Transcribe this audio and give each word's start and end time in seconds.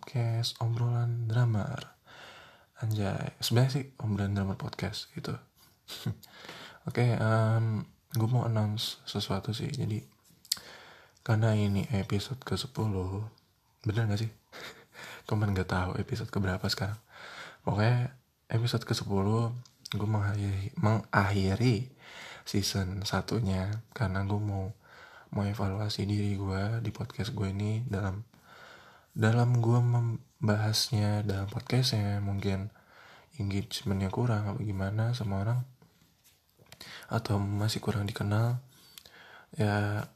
ke 0.00 0.40
podcast 0.40 0.56
obrolan 0.64 1.28
drummer. 1.28 1.92
Anjay, 2.80 3.36
sebenarnya 3.44 3.72
sih 3.76 3.84
obrolan 4.00 4.32
drummer 4.32 4.56
podcast 4.56 5.12
gitu. 5.12 5.36
Oke, 6.88 7.04
okay, 7.04 7.10
um, 7.20 7.84
gue 8.16 8.28
mau 8.32 8.48
announce 8.48 9.04
sesuatu 9.04 9.52
sih. 9.52 9.68
Jadi, 9.68 10.00
karena 11.20 11.52
ini 11.52 11.84
episode 11.92 12.40
ke-10 12.40 12.96
Bener 13.84 14.08
gak 14.08 14.20
sih? 14.24 14.32
Cuman 15.28 15.52
gak 15.52 15.68
tahu 15.68 16.00
episode 16.00 16.32
keberapa 16.32 16.64
sekarang. 16.72 16.96
Pokoknya 17.60 18.16
episode 18.48 18.88
ke-10 18.88 19.28
gue 19.92 20.08
mengakhiri, 20.08 20.72
mengakhiri 20.80 21.92
season 22.48 23.04
satunya 23.04 23.84
Karena 23.92 24.24
gue 24.24 24.40
mau 24.40 24.72
mau 25.30 25.44
evaluasi 25.46 26.08
diri 26.08 26.34
gue 26.34 26.82
di 26.82 26.90
podcast 26.90 27.36
gue 27.36 27.52
ini 27.52 27.84
dalam 27.86 28.29
dalam 29.16 29.58
gue 29.58 29.78
membahasnya 29.78 31.26
dalam 31.26 31.46
podcastnya 31.50 32.22
mungkin 32.22 32.70
engagementnya 33.40 34.12
kurang 34.12 34.54
apa 34.54 34.60
gimana 34.62 35.16
sama 35.16 35.42
orang 35.42 35.60
atau 37.10 37.40
masih 37.40 37.82
kurang 37.82 38.06
dikenal 38.06 38.62
ya 39.58 40.06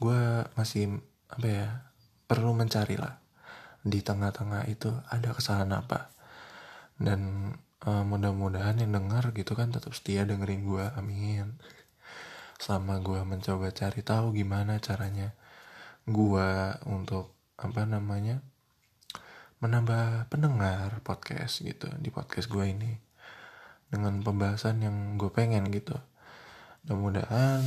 gue 0.00 0.20
masih 0.56 0.98
apa 1.30 1.46
ya 1.46 1.68
perlu 2.24 2.56
mencari 2.56 2.96
lah 2.96 3.20
di 3.80 4.04
tengah-tengah 4.04 4.68
itu 4.68 4.92
ada 5.08 5.32
kesalahan 5.32 5.72
apa. 5.80 6.12
Dan 7.00 7.52
uh, 7.88 8.04
mudah-mudahan 8.04 8.76
yang 8.80 8.92
dengar 8.92 9.32
gitu 9.32 9.56
kan 9.56 9.72
tetap 9.72 9.96
setia 9.96 10.28
dengerin 10.28 10.68
gue 10.68 10.84
amin. 10.96 11.56
Selama 12.60 13.00
gue 13.00 13.20
mencoba 13.24 13.72
cari 13.72 14.04
tahu 14.04 14.36
gimana 14.36 14.76
caranya 14.84 15.32
gue 16.04 16.48
untuk 16.88 17.39
apa 17.60 17.84
namanya 17.84 18.40
menambah 19.60 20.32
pendengar 20.32 21.04
podcast 21.04 21.60
gitu 21.60 21.92
di 22.00 22.08
podcast 22.08 22.48
gue 22.48 22.64
ini. 22.64 22.96
Dengan 23.90 24.24
pembahasan 24.24 24.80
yang 24.80 25.20
gue 25.20 25.28
pengen 25.28 25.68
gitu. 25.68 25.98
Mudah-mudahan 26.88 27.60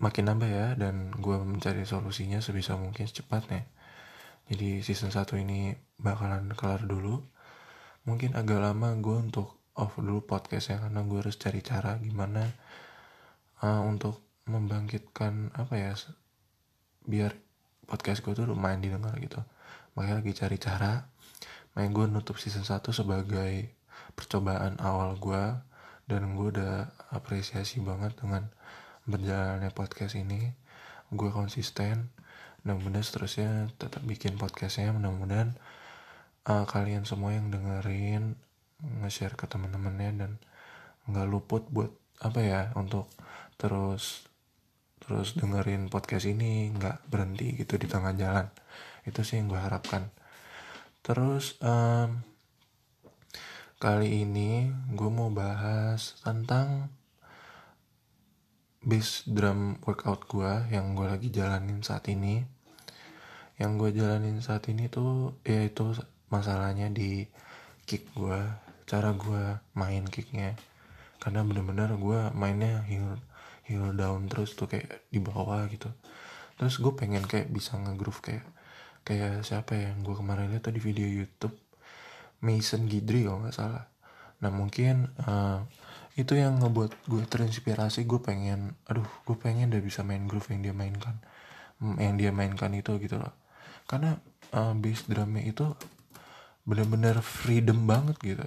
makin 0.00 0.24
nambah 0.32 0.48
ya 0.48 0.68
dan 0.74 1.12
gue 1.12 1.36
mencari 1.44 1.84
solusinya 1.84 2.40
sebisa 2.40 2.80
mungkin 2.80 3.04
secepatnya. 3.04 3.68
Jadi 4.48 4.80
season 4.80 5.12
1 5.12 5.44
ini 5.44 5.76
bakalan 6.00 6.48
kelar 6.56 6.88
dulu. 6.88 7.20
Mungkin 8.08 8.32
agak 8.34 8.64
lama 8.64 8.96
gue 8.96 9.16
untuk 9.28 9.62
off 9.76 10.00
dulu 10.00 10.24
podcast 10.24 10.72
ya 10.72 10.76
karena 10.80 11.04
gue 11.04 11.18
harus 11.20 11.36
cari 11.36 11.60
cara 11.64 11.96
gimana 12.00 12.44
uh, 13.64 13.80
untuk 13.84 14.20
membangkitkan 14.44 15.54
apa 15.54 15.74
ya 15.78 15.94
biar 17.06 17.32
podcast 17.86 18.24
gue 18.24 18.32
tuh 18.32 18.46
lumayan 18.48 18.80
didengar 18.82 19.14
gitu. 19.18 19.40
Makanya 19.94 20.24
lagi 20.24 20.32
cari 20.32 20.56
cara 20.56 20.92
main 21.72 21.88
gue 21.92 22.04
nutup 22.08 22.36
season 22.36 22.64
1 22.64 22.84
sebagai 22.92 23.72
percobaan 24.12 24.76
awal 24.80 25.16
gue 25.16 25.44
dan 26.08 26.36
gue 26.36 26.48
udah 26.52 26.92
apresiasi 27.12 27.80
banget 27.80 28.12
dengan 28.18 28.48
berjalannya 29.08 29.72
podcast 29.72 30.14
ini. 30.18 30.52
Gue 31.12 31.32
konsisten 31.32 32.12
mudah-mudahan 32.62 33.02
seterusnya 33.02 33.50
tetap 33.74 34.06
bikin 34.06 34.38
podcastnya 34.38 34.94
mudah-mudahan 34.94 35.58
uh, 36.46 36.62
kalian 36.62 37.02
semua 37.02 37.34
yang 37.34 37.50
dengerin 37.50 38.38
nge-share 39.02 39.34
ke 39.34 39.50
teman-temannya 39.50 40.10
dan 40.14 40.30
nggak 41.10 41.26
luput 41.26 41.66
buat 41.74 41.90
apa 42.22 42.38
ya 42.38 42.60
untuk 42.78 43.10
terus 43.58 44.30
terus 45.02 45.34
dengerin 45.34 45.90
podcast 45.90 46.30
ini 46.30 46.70
nggak 46.78 47.10
berhenti 47.10 47.58
gitu 47.58 47.74
di 47.74 47.90
tengah 47.90 48.14
jalan. 48.14 48.46
Itu 49.02 49.26
sih 49.26 49.42
yang 49.42 49.50
gue 49.50 49.58
harapkan. 49.58 50.06
Terus 51.02 51.58
um, 51.58 52.22
kali 53.82 54.22
ini 54.22 54.70
gue 54.94 55.10
mau 55.10 55.26
bahas 55.34 56.14
tentang 56.22 56.86
bass 58.78 59.26
drum 59.26 59.82
workout 59.82 60.30
gue 60.30 60.70
yang 60.70 60.94
gue 60.94 61.10
lagi 61.10 61.34
jalanin 61.34 61.82
saat 61.82 62.06
ini. 62.06 62.46
Yang 63.58 63.72
gue 63.82 63.90
jalanin 63.98 64.38
saat 64.38 64.70
ini 64.70 64.86
tuh 64.86 65.34
ya 65.42 65.66
itu 65.66 65.98
masalahnya 66.30 66.94
di 66.94 67.26
kick 67.90 68.06
gue 68.14 68.38
cara 68.86 69.10
gue 69.18 69.58
main 69.74 70.06
kicknya. 70.06 70.54
Karena 71.18 71.42
bener-bener 71.42 71.90
gue 71.98 72.20
mainnya 72.38 72.86
heel 72.86 73.18
heel 73.72 73.96
down 73.96 74.28
terus 74.28 74.52
tuh 74.52 74.68
kayak 74.68 75.08
di 75.08 75.18
bawah 75.18 75.64
gitu. 75.72 75.88
Terus 76.60 76.76
gue 76.78 76.92
pengen 76.92 77.24
kayak 77.24 77.48
bisa 77.48 77.80
ngegroove 77.80 78.20
kayak 78.20 78.44
kayak 79.02 79.42
siapa 79.42 79.74
ya 79.74 79.90
yang 79.90 80.04
gue 80.06 80.14
kemarin 80.14 80.52
lihat 80.52 80.68
tuh 80.68 80.74
di 80.76 80.82
video 80.82 81.08
YouTube? 81.08 81.56
Mason 82.42 82.90
Gidry 82.90 83.24
kalau 83.24 83.46
nggak 83.46 83.54
salah. 83.54 83.86
Nah 84.42 84.50
mungkin 84.50 85.14
uh, 85.22 85.62
itu 86.18 86.34
yang 86.34 86.58
ngebuat 86.58 87.06
gue 87.06 87.22
terinspirasi. 87.24 88.04
Gue 88.04 88.18
pengen 88.18 88.74
aduh 88.90 89.06
gue 89.24 89.36
pengen 89.38 89.70
udah 89.70 89.82
bisa 89.82 90.02
main 90.02 90.26
groove 90.26 90.50
yang 90.50 90.60
dia 90.60 90.74
mainkan. 90.74 91.22
Yang 91.78 92.14
dia 92.18 92.30
mainkan 92.34 92.74
itu 92.74 92.98
gitu 92.98 93.16
loh. 93.22 93.32
Karena 93.86 94.18
uh, 94.54 94.74
bass 94.74 95.06
drumnya 95.06 95.46
itu 95.46 95.70
bener-bener 96.66 97.22
freedom 97.22 97.86
banget 97.86 98.18
gitu. 98.22 98.42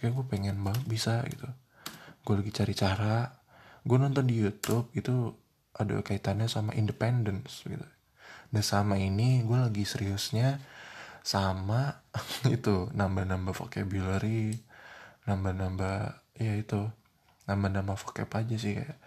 Kayak 0.00 0.12
gue 0.20 0.26
pengen 0.26 0.56
banget 0.64 0.84
bisa 0.88 1.20
gitu. 1.28 1.48
Gue 2.24 2.40
lagi 2.40 2.52
cari 2.56 2.72
cara 2.72 3.43
gue 3.84 3.96
nonton 4.00 4.24
di 4.24 4.40
YouTube 4.40 4.88
itu 4.96 5.36
ada 5.76 6.00
kaitannya 6.00 6.48
sama 6.48 6.72
independence 6.74 7.62
gitu. 7.68 7.84
Dan 8.48 8.62
sama 8.64 8.96
ini 8.96 9.44
gue 9.44 9.58
lagi 9.58 9.84
seriusnya 9.84 10.58
sama 11.24 12.04
itu 12.56 12.88
nambah-nambah 12.92 13.56
vocabulary 13.56 14.60
nambah-nambah 15.24 16.20
ya 16.36 16.52
itu 16.60 16.84
nambah-nambah 17.48 17.96
vocab 17.96 18.28
aja 18.28 18.56
sih 18.60 18.76
kayak 18.76 19.00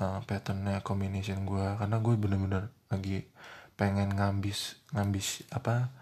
uh, 0.00 0.24
patternnya 0.24 0.80
combination 0.80 1.44
gue 1.44 1.66
karena 1.76 1.96
gue 2.00 2.14
bener-bener 2.16 2.72
lagi 2.88 3.28
pengen 3.76 4.16
ngambis 4.16 4.80
ngambis 4.96 5.44
apa 5.52 5.92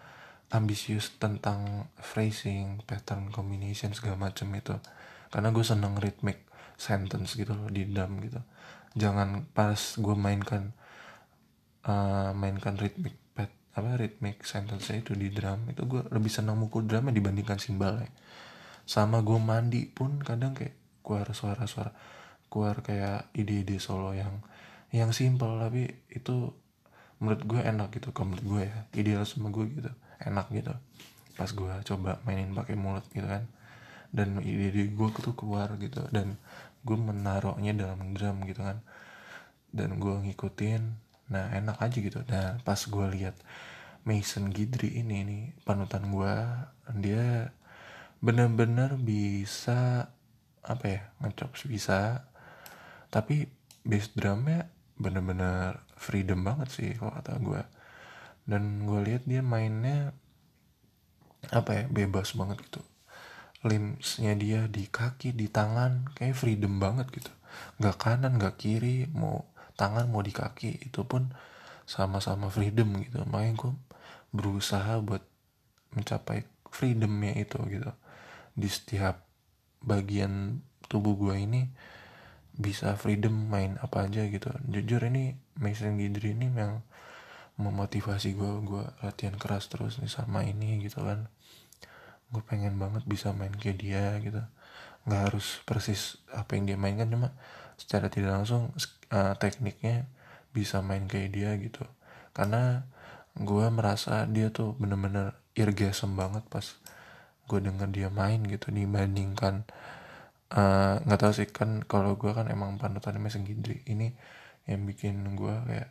ambisius 0.53 1.17
tentang 1.17 1.89
phrasing 1.97 2.85
pattern 2.85 3.33
combination 3.33 3.97
segala 3.97 4.29
macam 4.29 4.53
itu. 4.53 4.77
Karena 5.33 5.49
gue 5.49 5.65
seneng 5.65 5.97
rhythmic 5.97 6.45
sentence 6.83 7.39
gitu 7.39 7.55
loh 7.55 7.71
di 7.71 7.87
drum 7.87 8.19
gitu. 8.27 8.43
Jangan 8.99 9.47
pas 9.55 9.79
gue 9.79 10.17
mainkan 10.19 10.75
uh, 11.87 12.35
mainkan 12.35 12.75
rhythmic 12.75 13.15
pad 13.39 13.55
apa 13.79 13.95
rhythmic 13.95 14.43
sentence 14.43 14.91
itu 14.91 15.15
di 15.15 15.31
drum 15.31 15.71
itu 15.71 15.87
gue 15.87 16.03
lebih 16.11 16.29
senang 16.35 16.59
mukul 16.59 16.83
drumnya 16.83 17.15
dibandingkan 17.15 17.63
simbalnya 17.63 18.11
sama 18.83 19.23
gue 19.23 19.39
mandi 19.39 19.87
pun 19.87 20.19
kadang 20.19 20.59
kayak 20.59 20.75
keluar 21.07 21.31
suara-suara 21.31 21.95
keluar 22.51 22.85
kayak 22.85 23.31
ide-ide 23.33 23.79
solo 23.79 24.13
yang 24.13 24.43
yang 24.93 25.15
simple 25.17 25.57
tapi 25.57 25.89
itu 26.13 26.53
menurut 27.23 27.43
gue 27.47 27.61
enak 27.63 27.89
gitu 27.97 28.11
kalau 28.11 28.35
menurut 28.35 28.45
gue 28.45 28.63
ya. 28.67 28.79
Ideal 28.99 29.23
sama 29.25 29.49
gue 29.55 29.65
gitu 29.71 29.89
enak 30.21 30.47
gitu. 30.51 30.75
Pas 31.39 31.49
gue 31.49 31.73
coba 31.87 32.21
mainin 32.29 32.53
pakai 32.53 32.75
mulut 32.77 33.07
gitu 33.15 33.25
kan. 33.25 33.47
Dan 34.13 34.43
ide-ide 34.45 34.93
gue 34.93 35.09
tuh 35.17 35.33
keluar 35.33 35.73
gitu 35.81 36.05
dan 36.13 36.37
gue 36.83 36.99
menaruhnya 36.99 37.73
dalam 37.75 38.15
drum 38.15 38.43
gitu 38.47 38.63
kan. 38.63 38.83
Dan 39.73 39.97
gue 40.03 40.15
ngikutin 40.29 40.83
nah 41.33 41.49
enak 41.55 41.79
aja 41.81 41.97
gitu. 41.99 42.21
Nah 42.29 42.61
pas 42.67 42.79
gue 42.79 43.07
lihat 43.19 43.37
Mason 44.03 44.51
Gidry 44.51 45.01
ini 45.01 45.23
nih 45.25 45.43
panutan 45.63 46.11
gue 46.11 46.35
dia 46.99 47.55
bener-bener 48.23 48.99
bisa 48.99 50.11
apa 50.63 50.85
ya 50.87 51.03
ngecop 51.23 51.55
bisa. 51.67 52.29
Tapi 53.09 53.47
bass 53.83 54.11
drumnya 54.15 54.71
bener-bener 54.99 55.83
freedom 55.99 56.47
banget 56.47 56.69
sih 56.71 56.91
kalau 56.99 57.15
kata 57.15 57.39
gue. 57.41 57.63
Dan 58.43 58.85
gue 58.87 59.01
lihat 59.07 59.23
dia 59.27 59.41
mainnya 59.41 60.13
apa 61.51 61.75
ya 61.75 61.85
bebas 61.91 62.39
banget 62.39 62.63
gitu 62.63 62.92
limbsnya 63.63 64.35
dia 64.35 64.67
di 64.67 64.91
kaki 64.91 65.35
di 65.35 65.47
tangan 65.47 66.11
kayak 66.19 66.35
freedom 66.35 66.83
banget 66.83 67.07
gitu. 67.15 67.33
Nggak 67.79 67.97
kanan 67.99 68.39
nggak 68.39 68.59
kiri 68.59 69.07
mau 69.15 69.47
tangan 69.79 70.11
mau 70.11 70.23
di 70.23 70.35
kaki 70.35 70.91
itu 70.91 71.07
pun 71.07 71.31
sama-sama 71.87 72.51
freedom 72.51 72.99
gitu. 73.03 73.23
Makanya 73.27 73.55
gue 73.59 73.73
berusaha 74.35 74.99
buat 74.99 75.23
mencapai 75.95 76.43
freedomnya 76.71 77.39
itu 77.39 77.59
gitu. 77.71 77.91
Di 78.59 78.69
setiap 78.69 79.23
bagian 79.83 80.63
tubuh 80.91 81.15
gue 81.15 81.39
ini 81.39 81.71
bisa 82.53 82.99
freedom 82.99 83.49
main 83.49 83.79
apa 83.79 84.11
aja 84.11 84.27
gitu. 84.27 84.51
Jujur 84.67 85.07
ini 85.07 85.39
Mason 85.57 85.97
Gidry 85.97 86.35
ini 86.35 86.51
yang 86.51 86.83
memotivasi 87.61 88.33
gue 88.35 88.53
gue 88.65 88.85
latihan 89.05 89.37
keras 89.37 89.69
terus 89.69 90.01
nih 90.01 90.09
sama 90.09 90.43
ini 90.43 90.81
gitu 90.81 91.05
kan 91.05 91.29
gue 92.33 92.43
pengen 92.49 92.81
banget 92.81 93.05
bisa 93.05 93.31
main 93.37 93.53
kayak 93.53 93.79
dia 93.79 94.05
gitu. 94.25 94.41
Nggak 95.07 95.23
harus 95.31 95.61
persis 95.69 96.19
apa 96.33 96.57
yang 96.57 96.65
dia 96.73 96.79
mainkan 96.81 97.09
cuma 97.13 97.37
secara 97.77 98.09
tidak 98.09 98.41
langsung 98.43 98.73
uh, 99.13 99.35
tekniknya 99.37 100.09
bisa 100.57 100.81
main 100.81 101.05
kayak 101.07 101.31
dia 101.33 101.51
gitu. 101.61 101.85
Karena 102.33 102.89
gue 103.37 103.67
merasa 103.73 104.29
dia 104.29 104.53
tuh 104.53 104.77
bener-bener 104.77 105.37
irgasm 105.57 106.17
banget 106.17 106.45
pas 106.49 106.65
gue 107.49 107.59
denger 107.61 107.89
dia 107.93 108.09
main 108.09 108.41
gitu 108.45 108.73
dibandingkan 108.73 109.65
eh, 110.53 110.95
nggak 111.05 111.19
uh, 111.19 111.23
tahu 111.25 111.33
sih 111.33 111.49
kan 111.49 111.85
kalau 111.85 112.17
gue 112.17 112.33
kan 112.33 112.49
emang 112.49 112.77
panutan 112.77 113.17
Mason 113.21 113.45
Gidry 113.45 113.85
ini 113.89 114.13
yang 114.69 114.85
bikin 114.85 115.17
gue 115.37 115.55
kayak 115.69 115.91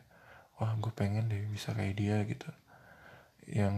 wah 0.58 0.72
gue 0.78 0.92
pengen 0.94 1.26
deh 1.26 1.42
bisa 1.50 1.74
kayak 1.74 1.94
dia 1.98 2.16
gitu. 2.22 2.46
Yang 3.50 3.76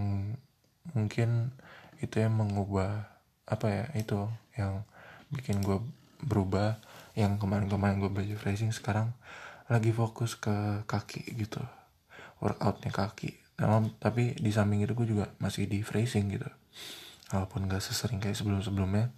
mungkin 0.92 1.56
itu 2.00 2.22
yang 2.22 2.34
mengubah 2.34 3.06
apa 3.44 3.66
ya 3.68 3.84
itu 3.98 4.26
yang 4.56 4.82
bikin 5.28 5.60
gue 5.60 5.82
berubah 6.24 6.80
yang 7.14 7.36
kemarin-kemarin 7.36 8.00
gue 8.00 8.10
belajar 8.10 8.38
phrasing 8.40 8.72
sekarang 8.72 9.12
lagi 9.68 9.92
fokus 9.92 10.34
ke 10.34 10.84
kaki 10.88 11.24
gitu 11.36 11.60
workoutnya 12.42 12.92
kaki. 12.92 13.40
Nah, 13.62 13.80
tapi 14.02 14.34
di 14.34 14.50
samping 14.50 14.82
itu 14.82 14.92
gue 14.92 15.06
juga 15.08 15.30
masih 15.38 15.70
di 15.70 15.80
phrasing 15.80 16.34
gitu. 16.34 16.50
Walaupun 17.30 17.70
gak 17.70 17.80
sesering 17.80 18.20
kayak 18.20 18.36
sebelum-sebelumnya 18.36 19.14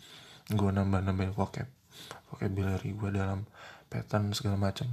gue 0.52 0.70
nambah-nambahin 0.70 1.34
vocab 1.34 1.66
vocabulary 2.30 2.92
gue 2.92 3.10
dalam 3.10 3.48
pattern 3.90 4.30
segala 4.36 4.60
macam. 4.60 4.86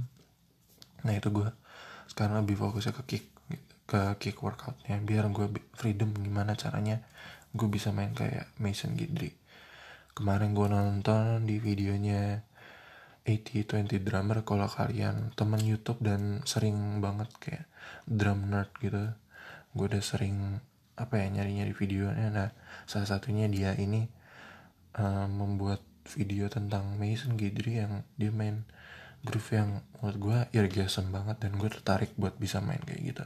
Nah 1.04 1.14
itu 1.14 1.28
gue 1.30 1.48
sekarang 2.10 2.42
lebih 2.42 2.58
fokusnya 2.58 2.96
ke 2.96 3.02
kick 3.06 3.24
ke 3.84 4.00
kick 4.16 4.40
workoutnya 4.40 4.96
biar 5.04 5.28
gue 5.28 5.46
freedom 5.76 6.08
gimana 6.16 6.56
caranya 6.56 7.04
gue 7.54 7.68
bisa 7.70 7.94
main 7.94 8.10
kayak 8.12 8.50
Mason 8.58 8.98
Gidry 8.98 9.32
kemarin 10.12 10.52
gue 10.52 10.66
nonton 10.66 11.46
di 11.46 11.62
videonya 11.62 12.42
80-20 13.24 14.04
drummer 14.04 14.44
kalau 14.44 14.68
kalian 14.68 15.32
temen 15.32 15.62
YouTube 15.64 16.02
dan 16.04 16.44
sering 16.44 17.00
banget 17.00 17.30
kayak 17.40 17.66
drum 18.04 18.52
nerd 18.52 18.68
gitu 18.84 19.16
gue 19.74 19.86
udah 19.90 20.04
sering 20.04 20.60
apa 20.94 21.18
ya 21.18 21.26
nyari-nyari 21.26 21.74
videonya. 21.74 22.30
Nah 22.30 22.48
salah 22.86 23.08
satunya 23.10 23.50
dia 23.50 23.74
ini 23.74 24.06
uh, 24.98 25.26
membuat 25.26 25.82
video 26.14 26.46
tentang 26.46 26.94
Mason 27.00 27.34
Gidry 27.34 27.82
yang 27.82 28.06
dia 28.14 28.30
main 28.30 28.62
groove 29.24 29.56
yang 29.56 29.82
menurut 29.98 30.18
gue 30.20 30.38
irrigation 30.54 31.08
banget 31.10 31.42
dan 31.42 31.56
gue 31.56 31.68
tertarik 31.72 32.12
buat 32.14 32.36
bisa 32.36 32.60
main 32.60 32.80
kayak 32.84 33.02
gitu 33.02 33.24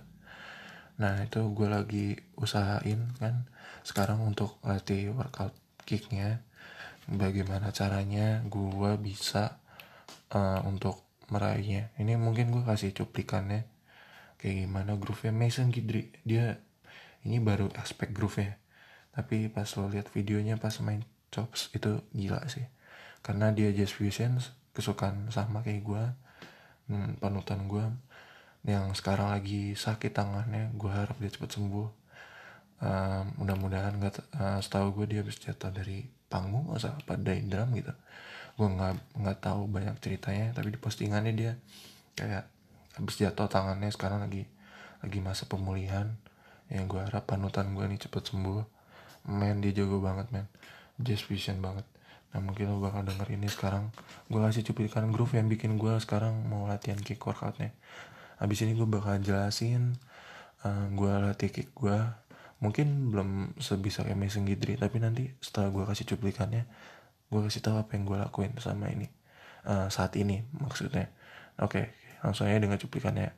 nah 0.98 1.22
itu 1.22 1.40
gue 1.54 1.68
lagi 1.70 2.06
usahain 2.34 3.14
kan 3.22 3.46
sekarang 3.86 4.20
untuk 4.20 4.60
latih 4.66 5.14
workout 5.16 5.56
kicknya. 5.88 6.44
Bagaimana 7.08 7.72
caranya 7.72 8.44
gue 8.44 8.92
bisa 9.00 9.56
uh, 10.36 10.60
untuk 10.68 11.08
meraihnya. 11.32 11.88
Ini 11.96 12.20
mungkin 12.20 12.52
gue 12.52 12.60
kasih 12.68 12.92
cuplikannya. 12.92 13.64
Kayak 14.36 14.68
gimana 14.68 14.92
groove-nya. 15.00 15.32
Mason 15.32 15.72
Gidry 15.72 16.12
dia 16.20 16.60
ini 17.24 17.40
baru 17.40 17.72
aspek 17.80 18.12
groove-nya. 18.12 18.60
Tapi 19.16 19.48
pas 19.48 19.66
lo 19.80 19.88
lihat 19.88 20.12
videonya 20.12 20.60
pas 20.60 20.76
main 20.84 21.00
chops 21.32 21.72
itu 21.72 22.04
gila 22.12 22.44
sih. 22.52 22.68
Karena 23.24 23.48
dia 23.56 23.72
jazz 23.72 23.96
fusion 23.96 24.36
kesukaan 24.76 25.32
sama 25.32 25.64
kayak 25.64 25.82
gue 25.82 26.02
hmm, 26.92 27.18
panutan 27.18 27.66
gue 27.66 27.82
yang 28.66 28.90
sekarang 28.96 29.30
lagi 29.30 29.78
sakit 29.78 30.10
tangannya 30.10 30.74
gue 30.74 30.90
harap 30.90 31.14
dia 31.22 31.30
cepat 31.30 31.54
sembuh. 31.54 31.88
Uh, 32.78 33.26
mudah-mudahan 33.42 33.98
nggak 33.98 34.38
uh, 34.38 34.58
setahu 34.62 35.02
gue 35.02 35.06
dia 35.14 35.18
habis 35.26 35.38
jatuh 35.42 35.74
dari 35.74 36.06
panggung 36.30 36.70
atau 36.74 36.94
apa 36.94 37.14
dari 37.18 37.42
drum 37.46 37.74
gitu. 37.74 37.90
Gue 38.58 38.68
nggak 38.70 39.18
nggak 39.18 39.38
tahu 39.42 39.66
banyak 39.70 39.98
ceritanya 40.02 40.54
tapi 40.54 40.74
di 40.74 40.78
postingannya 40.78 41.32
dia 41.34 41.52
kayak 42.18 42.46
habis 42.98 43.14
jatuh 43.18 43.46
tangannya 43.46 43.90
sekarang 43.94 44.26
lagi 44.26 44.46
lagi 45.02 45.18
masa 45.22 45.46
pemulihan. 45.46 46.14
Yang 46.68 46.84
gue 46.90 47.00
harap 47.00 47.24
panutan 47.30 47.72
gue 47.74 47.84
nih 47.86 47.98
cepet 47.98 48.34
sembuh. 48.34 48.62
Men 49.30 49.62
dia 49.62 49.74
jago 49.74 50.02
banget 50.02 50.30
men. 50.34 50.46
Jazz 50.98 51.22
vision 51.26 51.62
banget. 51.62 51.86
Nah 52.34 52.44
mungkin 52.44 52.68
lo 52.68 52.82
bakal 52.82 53.06
denger 53.06 53.32
ini 53.32 53.48
sekarang. 53.48 53.90
Gue 54.28 54.42
kasih 54.42 54.66
cuplikan 54.66 55.08
groove 55.08 55.38
yang 55.38 55.48
bikin 55.48 55.80
gue 55.80 55.94
sekarang 56.02 56.46
mau 56.46 56.68
latihan 56.68 57.00
kick 57.00 57.22
workoutnya 57.22 57.72
abis 58.38 58.64
ini 58.66 58.78
gue 58.78 58.86
bakal 58.86 59.18
jelasin 59.18 59.98
uh, 60.62 60.68
eh, 60.68 60.86
gue 60.94 61.12
latih 61.12 61.50
kick 61.50 61.74
gue 61.74 61.98
mungkin 62.58 63.14
belum 63.14 63.58
sebisa 63.62 64.02
kayak 64.02 64.18
Mason 64.18 64.42
Gidry 64.42 64.74
tapi 64.74 64.98
nanti 64.98 65.30
setelah 65.38 65.70
gue 65.70 65.84
kasih 65.86 66.06
cuplikannya 66.14 66.66
gue 67.28 67.40
kasih 67.44 67.60
tahu 67.60 67.76
apa 67.76 67.92
yang 67.94 68.08
gue 68.08 68.18
lakuin 68.18 68.52
sama 68.58 68.88
ini. 68.88 69.08
Uh, 69.68 69.92
saat 69.92 70.16
ini 70.16 70.48
maksudnya. 70.56 71.12
Oke 71.60 71.68
okay, 71.68 71.84
langsung 72.24 72.48
aja 72.48 72.56
dengan 72.56 72.80
cuplikannya 72.80 73.34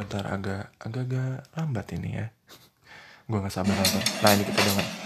bentar 0.00 0.24
agak 0.32 0.72
agak 0.80 1.04
agak 1.04 1.34
lambat 1.52 1.86
ini 1.92 2.10
ya. 2.16 2.26
Gue 3.28 3.38
nggak 3.38 3.52
sabar 3.52 3.76
nonton. 3.76 4.02
Nah 4.24 4.30
ini 4.32 4.42
kita 4.48 4.60
dengar 4.64 4.99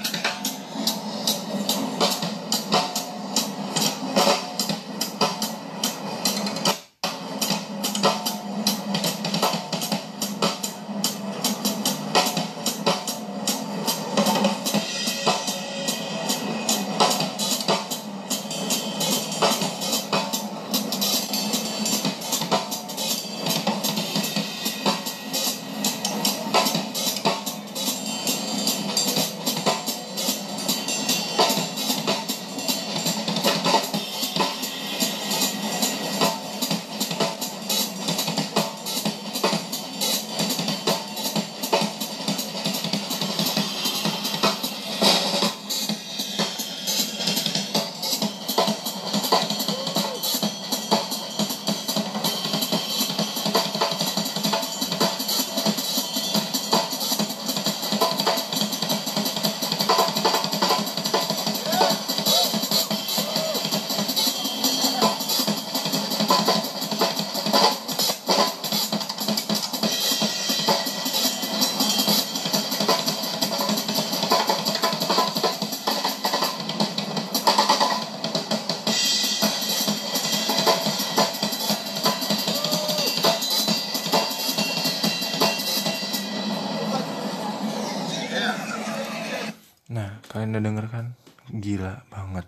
banget 92.11 92.47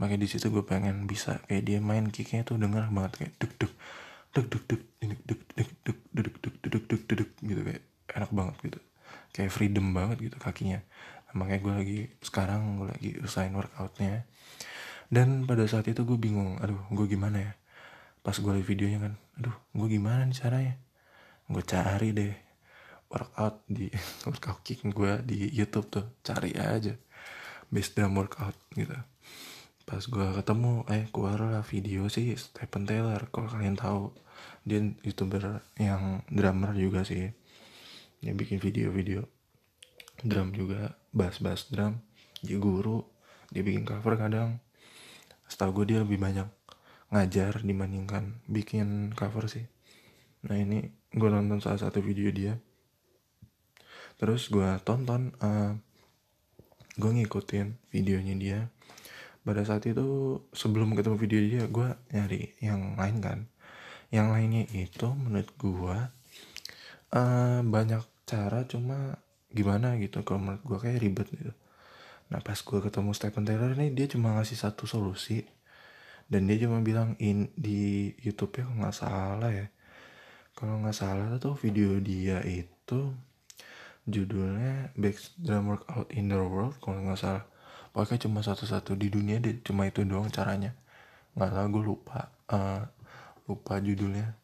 makanya 0.00 0.24
di 0.24 0.28
situ 0.32 0.48
gue 0.48 0.64
pengen 0.64 1.04
bisa 1.04 1.44
kayak 1.44 1.62
dia 1.68 1.78
main 1.80 2.08
kicknya 2.08 2.40
tuh 2.44 2.56
denger 2.56 2.88
banget 2.88 3.12
kayak 3.20 3.32
duk 3.36 3.52
duk 3.60 3.72
duk 4.32 4.46
duk 4.48 4.64
duk 4.68 4.82
duk 4.98 5.10
duk 5.26 5.40
duk 5.56 5.70
duk 5.84 5.98
duk 6.14 6.28
duk 6.40 6.54
duk 6.64 6.84
duk 6.88 7.02
duk 7.12 7.30
gitu 7.44 7.60
kayak 7.66 7.82
enak 8.16 8.30
banget 8.32 8.56
gitu 8.64 8.80
kayak 9.36 9.50
freedom 9.52 9.86
banget 9.92 10.30
gitu 10.30 10.36
kakinya 10.40 10.80
makanya 11.36 11.60
gue 11.62 11.74
lagi 11.74 11.98
sekarang 12.24 12.80
gue 12.80 12.88
lagi 12.90 13.10
usahain 13.22 13.54
workoutnya 13.54 14.26
dan 15.10 15.46
pada 15.46 15.66
saat 15.66 15.86
itu 15.86 16.02
gue 16.02 16.18
bingung 16.18 16.58
aduh 16.58 16.78
gue 16.90 17.06
gimana 17.06 17.38
ya 17.38 17.52
pas 18.20 18.34
gue 18.34 18.50
liat 18.50 18.66
videonya 18.66 18.98
kan 18.98 19.14
aduh 19.38 19.56
gue 19.74 19.86
gimana 19.90 20.26
nih 20.26 20.36
caranya 20.38 20.74
gue 21.50 21.62
cari 21.66 22.08
deh 22.14 22.34
workout 23.10 23.66
di 23.66 23.90
workout 24.26 24.62
kick 24.62 24.86
gue 24.86 25.12
di 25.26 25.50
YouTube 25.50 25.90
tuh 25.90 26.06
cari 26.22 26.54
aja 26.54 26.94
drum 27.70 28.12
workout 28.18 28.58
gitu. 28.74 28.94
Pas 29.86 30.02
gue 30.02 30.26
ketemu 30.38 30.86
eh 30.90 31.06
keluar 31.10 31.38
lah 31.38 31.64
video 31.66 32.06
sih 32.06 32.34
Stephen 32.38 32.86
Taylor 32.86 33.26
kalau 33.30 33.50
kalian 33.50 33.78
tahu. 33.78 34.14
Dia 34.62 34.82
youtuber 35.02 35.64
yang 35.80 36.22
drummer 36.30 36.74
juga 36.76 37.02
sih. 37.02 37.30
Dia 38.20 38.36
bikin 38.36 38.60
video-video 38.60 39.24
drum 40.20 40.52
juga 40.52 40.94
bass-bass 41.10 41.72
drum. 41.72 41.98
Dia 42.44 42.58
guru 42.60 43.02
dia 43.50 43.66
bikin 43.66 43.82
cover 43.82 44.14
kadang. 44.14 44.62
Setahu 45.50 45.82
gue 45.82 45.96
dia 45.96 45.98
lebih 46.06 46.22
banyak 46.22 46.46
ngajar 47.10 47.66
dibandingkan 47.66 48.38
bikin 48.46 49.10
cover 49.18 49.50
sih. 49.50 49.66
Nah 50.46 50.54
ini 50.54 50.86
gue 51.10 51.28
nonton 51.28 51.58
salah 51.58 51.82
satu 51.82 51.98
video 51.98 52.30
dia. 52.30 52.54
Terus 54.20 54.46
gue 54.52 54.70
tonton 54.86 55.34
uh, 55.42 55.74
gue 57.00 57.10
ngikutin 57.16 57.90
videonya 57.90 58.34
dia. 58.36 58.60
Pada 59.40 59.64
saat 59.64 59.88
itu 59.88 60.36
sebelum 60.52 60.92
ketemu 60.92 61.16
video 61.16 61.40
dia 61.40 61.64
gue 61.64 61.88
nyari 62.12 62.52
yang 62.60 63.00
lain 63.00 63.16
kan. 63.24 63.38
Yang 64.12 64.28
lainnya 64.28 64.64
itu 64.76 65.08
menurut 65.08 65.50
gue 65.56 65.98
uh, 67.16 67.60
banyak 67.64 68.04
cara 68.28 68.68
cuma 68.68 69.16
gimana 69.48 69.96
gitu. 69.96 70.20
Kalau 70.22 70.44
menurut 70.44 70.62
gue 70.62 70.78
kayak 70.78 71.00
ribet 71.00 71.26
gitu. 71.32 71.52
Nah 72.28 72.44
pas 72.44 72.60
gue 72.60 72.78
ketemu 72.84 73.10
Stephen 73.16 73.48
Taylor 73.48 73.72
ini 73.74 73.96
dia 73.96 74.06
cuma 74.06 74.36
ngasih 74.36 74.60
satu 74.60 74.84
solusi. 74.84 75.40
Dan 76.30 76.46
dia 76.46 76.62
cuma 76.62 76.78
bilang 76.78 77.18
in 77.18 77.50
di 77.58 78.14
YouTube 78.22 78.60
ya 78.60 78.68
kalau 78.68 78.78
nggak 78.86 78.94
salah 78.94 79.50
ya? 79.50 79.66
Kalau 80.54 80.78
nggak 80.84 80.94
salah 80.94 81.26
tuh 81.40 81.56
video 81.58 81.98
dia 81.98 82.38
itu 82.44 83.10
judulnya 84.10 84.92
Drum 85.38 85.72
Workout 85.72 86.10
in 86.12 86.28
the 86.28 86.36
World 86.36 86.76
kalau 86.82 87.00
nggak 87.00 87.18
salah. 87.18 87.44
Pokoknya 87.90 88.22
cuma 88.26 88.42
satu-satu 88.42 88.94
di 88.94 89.10
dunia 89.10 89.42
dia 89.42 89.58
cuma 89.62 89.86
itu 89.86 90.02
doang 90.06 90.30
caranya. 90.30 90.74
Nggak 91.34 91.50
tahu 91.54 91.66
gue 91.74 91.84
lupa 91.94 92.30
uh, 92.50 92.86
lupa 93.46 93.78
judulnya. 93.78 94.34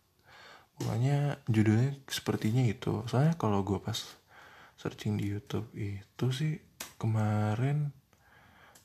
Pokoknya 0.78 1.42
judulnya 1.50 1.98
sepertinya 2.06 2.62
itu. 2.66 3.04
Soalnya 3.10 3.34
kalau 3.38 3.62
gue 3.66 3.78
pas 3.78 3.96
searching 4.78 5.18
di 5.18 5.34
YouTube 5.34 5.66
itu 5.74 6.26
sih 6.30 6.58
kemarin 6.96 7.90